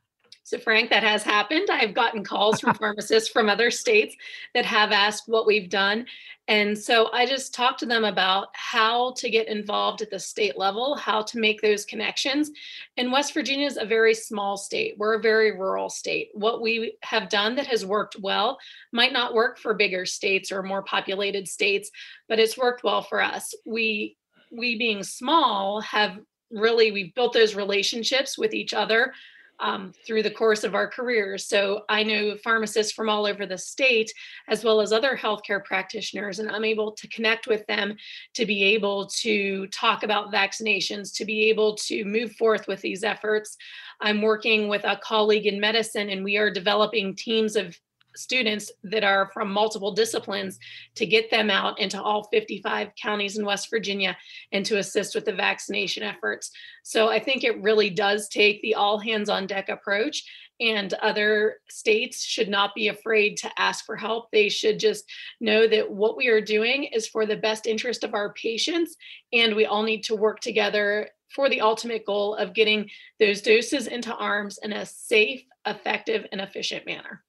So, 0.49 0.57
Frank, 0.57 0.89
that 0.89 1.03
has 1.03 1.21
happened. 1.21 1.67
I've 1.71 1.93
gotten 1.93 2.23
calls 2.23 2.59
from 2.59 2.73
pharmacists 2.79 3.29
from 3.29 3.49
other 3.49 3.69
states 3.69 4.15
that 4.55 4.65
have 4.65 4.91
asked 4.91 5.25
what 5.27 5.45
we've 5.45 5.69
done. 5.69 6.07
And 6.47 6.75
so 6.75 7.11
I 7.13 7.27
just 7.27 7.53
talked 7.53 7.77
to 7.81 7.85
them 7.85 8.03
about 8.03 8.47
how 8.53 9.11
to 9.17 9.29
get 9.29 9.47
involved 9.47 10.01
at 10.01 10.09
the 10.09 10.17
state 10.17 10.57
level, 10.57 10.95
how 10.95 11.21
to 11.21 11.37
make 11.37 11.61
those 11.61 11.85
connections. 11.85 12.49
And 12.97 13.11
West 13.11 13.35
Virginia 13.35 13.67
is 13.67 13.77
a 13.77 13.85
very 13.85 14.15
small 14.15 14.57
state. 14.57 14.95
We're 14.97 15.19
a 15.19 15.21
very 15.21 15.55
rural 15.55 15.87
state. 15.87 16.31
What 16.33 16.63
we 16.63 16.97
have 17.03 17.29
done 17.29 17.53
that 17.57 17.67
has 17.67 17.85
worked 17.85 18.15
well 18.19 18.57
might 18.91 19.13
not 19.13 19.35
work 19.35 19.59
for 19.59 19.75
bigger 19.75 20.07
states 20.07 20.51
or 20.51 20.63
more 20.63 20.81
populated 20.81 21.47
states, 21.47 21.91
but 22.27 22.39
it's 22.39 22.57
worked 22.57 22.83
well 22.83 23.03
for 23.03 23.21
us. 23.21 23.53
We 23.67 24.17
we 24.51 24.79
being 24.79 25.03
small 25.03 25.81
have 25.81 26.17
really 26.49 26.89
we've 26.89 27.13
built 27.13 27.33
those 27.33 27.53
relationships 27.53 28.35
with 28.35 28.55
each 28.55 28.73
other 28.73 29.13
um, 29.59 29.93
through 30.05 30.23
the 30.23 30.31
course 30.31 30.63
of 30.63 30.75
our 30.75 30.87
careers. 30.87 31.47
So 31.47 31.83
I 31.89 32.03
know 32.03 32.37
pharmacists 32.43 32.93
from 32.93 33.09
all 33.09 33.25
over 33.25 33.45
the 33.45 33.57
state, 33.57 34.11
as 34.47 34.63
well 34.63 34.81
as 34.81 34.91
other 34.91 35.17
healthcare 35.17 35.63
practitioners, 35.63 36.39
and 36.39 36.49
I'm 36.49 36.65
able 36.65 36.93
to 36.93 37.07
connect 37.09 37.47
with 37.47 37.65
them 37.67 37.95
to 38.35 38.45
be 38.45 38.63
able 38.63 39.07
to 39.21 39.67
talk 39.67 40.03
about 40.03 40.31
vaccinations, 40.31 41.13
to 41.15 41.25
be 41.25 41.49
able 41.49 41.75
to 41.75 42.05
move 42.05 42.33
forth 42.33 42.67
with 42.67 42.81
these 42.81 43.03
efforts. 43.03 43.57
I'm 44.01 44.21
working 44.21 44.67
with 44.69 44.85
a 44.85 44.99
colleague 45.03 45.45
in 45.45 45.59
medicine, 45.59 46.09
and 46.09 46.23
we 46.23 46.37
are 46.37 46.49
developing 46.49 47.15
teams 47.15 47.55
of 47.55 47.77
students 48.15 48.71
that 48.83 49.03
are 49.03 49.29
from 49.33 49.51
multiple 49.51 49.91
disciplines 49.91 50.59
to 50.95 51.05
get 51.05 51.29
them 51.31 51.49
out 51.49 51.79
into 51.79 52.01
all 52.01 52.23
55 52.25 52.89
counties 53.01 53.37
in 53.37 53.45
West 53.45 53.69
Virginia 53.69 54.17
and 54.51 54.65
to 54.65 54.77
assist 54.77 55.15
with 55.15 55.25
the 55.25 55.33
vaccination 55.33 56.03
efforts. 56.03 56.51
So 56.83 57.09
I 57.09 57.19
think 57.19 57.43
it 57.43 57.61
really 57.61 57.89
does 57.89 58.27
take 58.29 58.61
the 58.61 58.75
all 58.75 58.99
hands 58.99 59.29
on 59.29 59.47
deck 59.47 59.69
approach 59.69 60.23
and 60.59 60.93
other 60.95 61.57
states 61.69 62.23
should 62.23 62.49
not 62.49 62.75
be 62.75 62.89
afraid 62.89 63.37
to 63.37 63.51
ask 63.57 63.85
for 63.85 63.95
help. 63.95 64.29
They 64.31 64.49
should 64.49 64.79
just 64.79 65.05
know 65.39 65.67
that 65.67 65.89
what 65.89 66.17
we 66.17 66.27
are 66.27 66.41
doing 66.41 66.85
is 66.85 67.07
for 67.07 67.25
the 67.25 67.37
best 67.37 67.65
interest 67.65 68.03
of 68.03 68.13
our 68.13 68.33
patients, 68.33 68.95
and 69.31 69.55
we 69.55 69.65
all 69.65 69.83
need 69.83 70.03
to 70.05 70.15
work 70.15 70.41
together 70.41 71.09
for 71.33 71.49
the 71.49 71.61
ultimate 71.61 72.05
goal 72.05 72.35
of 72.35 72.53
getting 72.53 72.89
those 73.19 73.41
doses 73.41 73.87
into 73.87 74.13
arms 74.15 74.59
in 74.61 74.73
a 74.73 74.85
safe, 74.85 75.43
effective, 75.65 76.25
and 76.31 76.41
efficient 76.41 76.85
manner. 76.85 77.23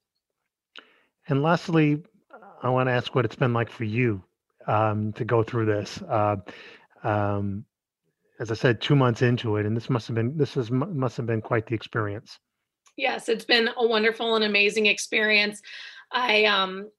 And 1.28 1.42
lastly, 1.42 2.02
I 2.62 2.68
want 2.68 2.88
to 2.88 2.92
ask 2.92 3.14
what 3.14 3.24
it's 3.24 3.36
been 3.36 3.52
like 3.52 3.70
for 3.70 3.84
you 3.84 4.22
um, 4.66 5.12
to 5.14 5.24
go 5.24 5.42
through 5.42 5.66
this. 5.66 6.02
Uh, 6.02 6.36
um, 7.02 7.64
as 8.38 8.50
I 8.50 8.54
said, 8.54 8.80
two 8.80 8.96
months 8.96 9.22
into 9.22 9.56
it, 9.56 9.66
and 9.66 9.76
this 9.76 9.90
must 9.90 10.06
have 10.08 10.14
been 10.14 10.36
this 10.36 10.56
is 10.56 10.70
must 10.70 11.16
have 11.16 11.26
been 11.26 11.42
quite 11.42 11.66
the 11.66 11.74
experience. 11.74 12.38
Yes, 12.96 13.28
it's 13.28 13.44
been 13.44 13.68
a 13.76 13.86
wonderful 13.86 14.34
and 14.36 14.44
amazing 14.44 14.86
experience. 14.86 15.60
I 16.10 16.44
um, 16.46 16.90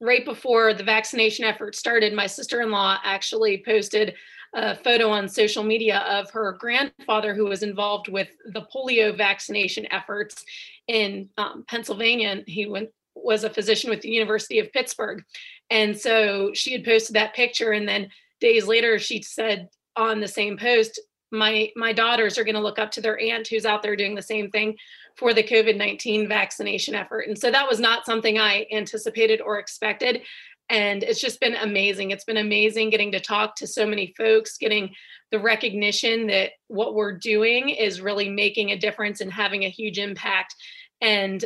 right 0.00 0.24
before 0.24 0.74
the 0.74 0.84
vaccination 0.84 1.44
effort 1.44 1.74
started, 1.74 2.12
my 2.12 2.26
sister-in-law 2.26 2.98
actually 3.02 3.62
posted 3.64 4.14
a 4.54 4.74
photo 4.76 5.10
on 5.10 5.28
social 5.28 5.62
media 5.62 5.98
of 6.00 6.30
her 6.30 6.52
grandfather 6.58 7.34
who 7.34 7.44
was 7.44 7.62
involved 7.62 8.08
with 8.08 8.28
the 8.52 8.66
polio 8.74 9.16
vaccination 9.16 9.86
efforts 9.92 10.44
in 10.88 11.28
um, 11.38 11.64
Pennsylvania. 11.68 12.42
He 12.46 12.66
went 12.66 12.90
was 13.24 13.44
a 13.44 13.50
physician 13.50 13.90
with 13.90 14.00
the 14.00 14.10
University 14.10 14.58
of 14.58 14.72
Pittsburgh. 14.72 15.24
And 15.70 15.96
so 15.96 16.52
she 16.54 16.72
had 16.72 16.84
posted 16.84 17.16
that 17.16 17.34
picture 17.34 17.72
and 17.72 17.88
then 17.88 18.10
days 18.40 18.66
later 18.66 18.98
she 18.98 19.22
said 19.22 19.68
on 19.96 20.20
the 20.20 20.28
same 20.28 20.56
post, 20.56 21.00
my 21.32 21.70
my 21.76 21.92
daughters 21.92 22.38
are 22.38 22.44
going 22.44 22.56
to 22.56 22.60
look 22.60 22.78
up 22.78 22.90
to 22.92 23.00
their 23.00 23.20
aunt 23.20 23.46
who's 23.46 23.66
out 23.66 23.82
there 23.82 23.94
doing 23.94 24.14
the 24.14 24.22
same 24.22 24.50
thing 24.50 24.76
for 25.16 25.32
the 25.32 25.42
COVID-19 25.42 26.28
vaccination 26.28 26.94
effort. 26.94 27.26
And 27.28 27.38
so 27.38 27.50
that 27.50 27.68
was 27.68 27.78
not 27.78 28.06
something 28.06 28.38
I 28.38 28.66
anticipated 28.72 29.40
or 29.40 29.58
expected. 29.58 30.22
And 30.68 31.02
it's 31.02 31.20
just 31.20 31.40
been 31.40 31.56
amazing. 31.56 32.10
It's 32.10 32.24
been 32.24 32.36
amazing 32.36 32.90
getting 32.90 33.12
to 33.12 33.20
talk 33.20 33.56
to 33.56 33.66
so 33.66 33.86
many 33.86 34.14
folks, 34.16 34.56
getting 34.56 34.94
the 35.32 35.40
recognition 35.40 36.28
that 36.28 36.52
what 36.68 36.94
we're 36.94 37.18
doing 37.18 37.70
is 37.70 38.00
really 38.00 38.28
making 38.28 38.70
a 38.70 38.78
difference 38.78 39.20
and 39.20 39.32
having 39.32 39.64
a 39.64 39.68
huge 39.68 39.98
impact. 39.98 40.54
And 41.00 41.44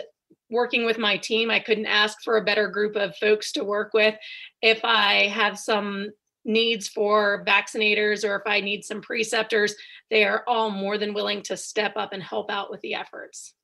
working 0.54 0.86
with 0.86 0.98
my 0.98 1.18
team, 1.18 1.50
I 1.50 1.60
couldn't 1.60 1.86
ask 1.86 2.22
for 2.22 2.38
a 2.38 2.44
better 2.44 2.68
group 2.68 2.96
of 2.96 3.16
folks 3.16 3.52
to 3.52 3.64
work 3.64 3.92
with. 3.92 4.14
If 4.62 4.80
I 4.84 5.28
have 5.28 5.58
some 5.58 6.10
needs 6.44 6.88
for 6.88 7.44
vaccinators 7.46 8.28
or 8.28 8.36
if 8.36 8.42
I 8.46 8.60
need 8.60 8.84
some 8.84 9.00
preceptors, 9.00 9.74
they 10.10 10.24
are 10.24 10.44
all 10.46 10.70
more 10.70 10.98
than 10.98 11.14
willing 11.14 11.42
to 11.42 11.56
step 11.56 11.94
up 11.96 12.12
and 12.12 12.22
help 12.22 12.50
out 12.50 12.70
with 12.70 12.80
the 12.80 12.94
efforts. 12.94 13.54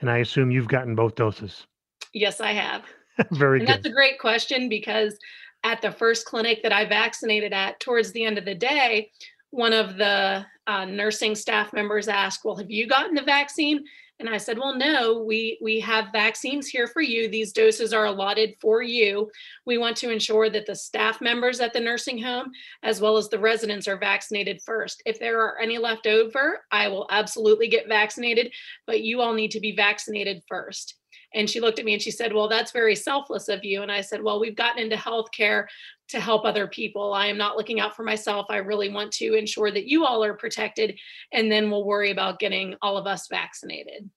And 0.00 0.10
I 0.10 0.18
assume 0.18 0.50
you've 0.50 0.68
gotten 0.68 0.94
both 0.94 1.14
doses. 1.14 1.66
Yes, 2.14 2.40
I 2.40 2.52
have. 2.52 2.84
Very 3.32 3.58
and 3.60 3.68
good. 3.68 3.76
That's 3.76 3.86
a 3.86 3.92
great 3.92 4.18
question 4.18 4.68
because 4.68 5.16
at 5.62 5.82
the 5.82 5.92
first 5.92 6.24
clinic 6.24 6.62
that 6.62 6.72
I 6.72 6.86
vaccinated 6.86 7.52
at, 7.52 7.78
towards 7.80 8.12
the 8.12 8.24
end 8.24 8.38
of 8.38 8.44
the 8.44 8.54
day, 8.54 9.10
one 9.50 9.72
of 9.72 9.96
the 9.96 10.46
uh, 10.66 10.84
nursing 10.84 11.34
staff 11.34 11.72
members 11.72 12.08
asked, 12.08 12.44
Well, 12.44 12.56
have 12.56 12.70
you 12.70 12.86
gotten 12.86 13.14
the 13.14 13.22
vaccine? 13.22 13.84
And 14.20 14.28
I 14.28 14.36
said, 14.36 14.58
well, 14.58 14.76
no, 14.76 15.24
we, 15.26 15.58
we 15.62 15.80
have 15.80 16.12
vaccines 16.12 16.68
here 16.68 16.86
for 16.86 17.00
you. 17.00 17.28
These 17.28 17.52
doses 17.52 17.94
are 17.94 18.04
allotted 18.04 18.54
for 18.60 18.82
you. 18.82 19.30
We 19.64 19.78
want 19.78 19.96
to 19.98 20.10
ensure 20.10 20.50
that 20.50 20.66
the 20.66 20.76
staff 20.76 21.22
members 21.22 21.58
at 21.58 21.72
the 21.72 21.80
nursing 21.80 22.22
home, 22.22 22.52
as 22.82 23.00
well 23.00 23.16
as 23.16 23.30
the 23.30 23.38
residents, 23.38 23.88
are 23.88 23.96
vaccinated 23.96 24.60
first. 24.64 25.02
If 25.06 25.18
there 25.18 25.40
are 25.40 25.58
any 25.58 25.78
left 25.78 26.06
over, 26.06 26.60
I 26.70 26.88
will 26.88 27.08
absolutely 27.10 27.68
get 27.68 27.88
vaccinated, 27.88 28.52
but 28.86 29.00
you 29.00 29.22
all 29.22 29.32
need 29.32 29.52
to 29.52 29.60
be 29.60 29.74
vaccinated 29.74 30.42
first. 30.46 30.99
And 31.34 31.48
she 31.48 31.60
looked 31.60 31.78
at 31.78 31.84
me 31.84 31.92
and 31.92 32.02
she 32.02 32.10
said, 32.10 32.32
Well, 32.32 32.48
that's 32.48 32.72
very 32.72 32.96
selfless 32.96 33.48
of 33.48 33.64
you. 33.64 33.82
And 33.82 33.92
I 33.92 34.00
said, 34.00 34.22
Well, 34.22 34.40
we've 34.40 34.56
gotten 34.56 34.82
into 34.82 34.96
healthcare 34.96 35.66
to 36.08 36.20
help 36.20 36.44
other 36.44 36.66
people. 36.66 37.12
I 37.12 37.26
am 37.26 37.38
not 37.38 37.56
looking 37.56 37.80
out 37.80 37.94
for 37.94 38.02
myself. 38.02 38.46
I 38.50 38.56
really 38.56 38.88
want 38.88 39.12
to 39.12 39.34
ensure 39.34 39.70
that 39.70 39.86
you 39.86 40.04
all 40.04 40.24
are 40.24 40.34
protected. 40.34 40.98
And 41.32 41.50
then 41.50 41.70
we'll 41.70 41.84
worry 41.84 42.10
about 42.10 42.40
getting 42.40 42.74
all 42.82 42.96
of 42.96 43.06
us 43.06 43.28
vaccinated. 43.28 44.10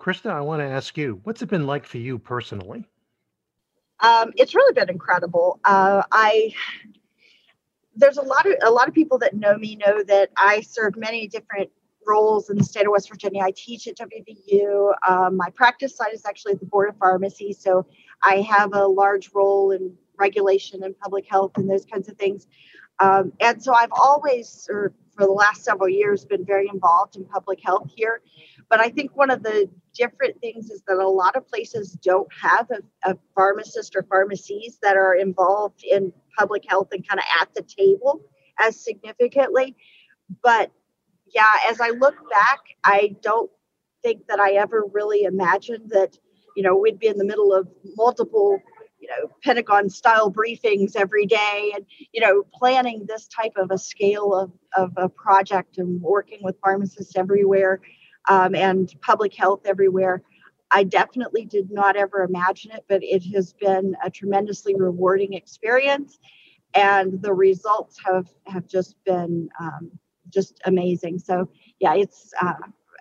Krista, 0.00 0.30
I 0.30 0.40
want 0.40 0.60
to 0.60 0.66
ask 0.66 0.96
you, 0.96 1.20
what's 1.22 1.42
it 1.42 1.48
been 1.48 1.66
like 1.66 1.86
for 1.86 1.98
you 1.98 2.18
personally? 2.18 2.84
Um, 4.00 4.32
it's 4.34 4.54
really 4.54 4.74
been 4.74 4.90
incredible. 4.90 5.60
Uh, 5.64 6.02
I 6.10 6.54
there's 7.94 8.16
a 8.16 8.22
lot 8.22 8.46
of 8.46 8.54
a 8.62 8.70
lot 8.70 8.88
of 8.88 8.94
people 8.94 9.18
that 9.18 9.34
know 9.34 9.56
me 9.56 9.76
know 9.76 10.02
that 10.02 10.30
I 10.36 10.62
serve 10.62 10.96
many 10.96 11.28
different 11.28 11.70
roles 12.06 12.50
in 12.50 12.56
the 12.56 12.64
state 12.64 12.86
of 12.86 12.92
West 12.92 13.08
Virginia. 13.08 13.42
I 13.42 13.52
teach 13.54 13.86
at 13.86 13.96
WVU. 13.96 14.92
Um, 15.08 15.36
my 15.36 15.50
practice 15.50 15.96
side 15.96 16.12
is 16.12 16.24
actually 16.26 16.52
at 16.52 16.60
the 16.60 16.66
Board 16.66 16.88
of 16.88 16.96
Pharmacy, 16.98 17.52
so 17.52 17.86
I 18.22 18.36
have 18.42 18.74
a 18.74 18.86
large 18.86 19.30
role 19.34 19.70
in 19.72 19.94
regulation 20.18 20.82
and 20.84 20.98
public 20.98 21.26
health 21.28 21.52
and 21.56 21.68
those 21.68 21.84
kinds 21.84 22.08
of 22.08 22.16
things. 22.16 22.46
Um, 22.98 23.32
and 23.40 23.62
so 23.62 23.74
I've 23.74 23.92
always, 23.92 24.68
or 24.70 24.92
for 25.16 25.26
the 25.26 25.32
last 25.32 25.64
several 25.64 25.88
years, 25.88 26.24
been 26.24 26.44
very 26.44 26.68
involved 26.72 27.16
in 27.16 27.24
public 27.24 27.60
health 27.62 27.90
here. 27.94 28.22
But 28.68 28.80
I 28.80 28.88
think 28.88 29.16
one 29.16 29.30
of 29.30 29.42
the 29.42 29.68
different 29.94 30.40
things 30.40 30.70
is 30.70 30.82
that 30.86 30.96
a 30.96 31.08
lot 31.08 31.36
of 31.36 31.46
places 31.48 31.92
don't 31.92 32.28
have 32.32 32.70
a, 32.70 33.10
a 33.10 33.18
pharmacist 33.34 33.96
or 33.96 34.04
pharmacies 34.04 34.78
that 34.82 34.96
are 34.96 35.14
involved 35.14 35.84
in 35.84 36.12
public 36.38 36.64
health 36.66 36.88
and 36.92 37.06
kind 37.06 37.20
of 37.20 37.26
at 37.40 37.52
the 37.54 37.62
table 37.62 38.22
as 38.58 38.78
significantly. 38.82 39.76
But 40.42 40.70
yeah, 41.34 41.52
as 41.70 41.80
I 41.80 41.90
look 41.90 42.16
back, 42.30 42.60
I 42.84 43.16
don't 43.22 43.50
think 44.02 44.26
that 44.28 44.40
I 44.40 44.52
ever 44.52 44.84
really 44.92 45.24
imagined 45.24 45.90
that, 45.90 46.18
you 46.56 46.62
know, 46.62 46.76
we'd 46.76 46.98
be 46.98 47.06
in 47.06 47.18
the 47.18 47.24
middle 47.24 47.54
of 47.54 47.68
multiple, 47.96 48.58
you 48.98 49.08
know, 49.08 49.30
Pentagon 49.42 49.88
style 49.88 50.30
briefings 50.30 50.96
every 50.96 51.26
day 51.26 51.72
and, 51.74 51.86
you 52.12 52.20
know, 52.20 52.44
planning 52.54 53.04
this 53.06 53.28
type 53.28 53.52
of 53.56 53.70
a 53.70 53.78
scale 53.78 54.34
of, 54.34 54.52
of 54.76 54.92
a 54.96 55.08
project 55.08 55.78
and 55.78 56.00
working 56.00 56.38
with 56.42 56.56
pharmacists 56.62 57.16
everywhere 57.16 57.80
um, 58.28 58.54
and 58.54 58.94
public 59.00 59.34
health 59.34 59.62
everywhere. 59.64 60.22
I 60.70 60.84
definitely 60.84 61.44
did 61.44 61.70
not 61.70 61.96
ever 61.96 62.22
imagine 62.22 62.72
it, 62.72 62.84
but 62.88 63.02
it 63.02 63.22
has 63.34 63.52
been 63.52 63.94
a 64.04 64.10
tremendously 64.10 64.74
rewarding 64.74 65.34
experience. 65.34 66.18
And 66.74 67.20
the 67.20 67.34
results 67.34 67.98
have, 68.04 68.28
have 68.46 68.66
just 68.66 68.96
been 69.04 69.50
um, 69.60 69.90
just 70.32 70.60
amazing. 70.64 71.18
So 71.18 71.48
yeah, 71.78 71.94
it's 71.94 72.32
uh, 72.40 72.54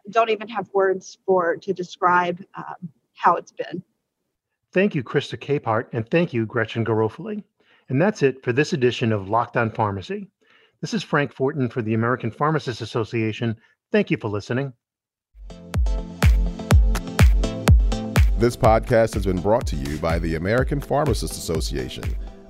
don't 0.09 0.29
even 0.29 0.47
have 0.49 0.69
words 0.73 1.17
for 1.25 1.57
to 1.57 1.73
describe 1.73 2.43
um, 2.55 2.89
how 3.13 3.35
it's 3.35 3.51
been. 3.51 3.83
Thank 4.73 4.95
you, 4.95 5.03
Krista 5.03 5.37
Capehart, 5.37 5.87
and 5.91 6.09
thank 6.09 6.33
you, 6.33 6.45
Gretchen 6.45 6.85
Garofoli. 6.85 7.43
And 7.89 8.01
that's 8.01 8.23
it 8.23 8.41
for 8.43 8.53
this 8.53 8.71
edition 8.71 9.11
of 9.11 9.27
Locked 9.27 9.57
On 9.57 9.69
Pharmacy. 9.69 10.27
This 10.79 10.93
is 10.93 11.03
Frank 11.03 11.33
Fortin 11.33 11.69
for 11.69 11.81
the 11.81 11.93
American 11.93 12.31
Pharmacists 12.31 12.81
Association. 12.81 13.57
Thank 13.91 14.09
you 14.09 14.17
for 14.17 14.29
listening. 14.29 14.73
This 18.37 18.57
podcast 18.57 19.13
has 19.13 19.25
been 19.25 19.41
brought 19.41 19.67
to 19.67 19.75
you 19.75 19.97
by 19.97 20.17
the 20.17 20.35
American 20.35 20.81
Pharmacists 20.81 21.37
Association, 21.37 22.03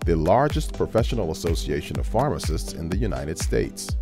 the 0.05 0.15
largest 0.15 0.73
professional 0.73 1.31
association 1.31 1.99
of 1.99 2.07
pharmacists 2.07 2.73
in 2.73 2.87
the 2.87 2.95
United 2.95 3.37
States. 3.37 3.97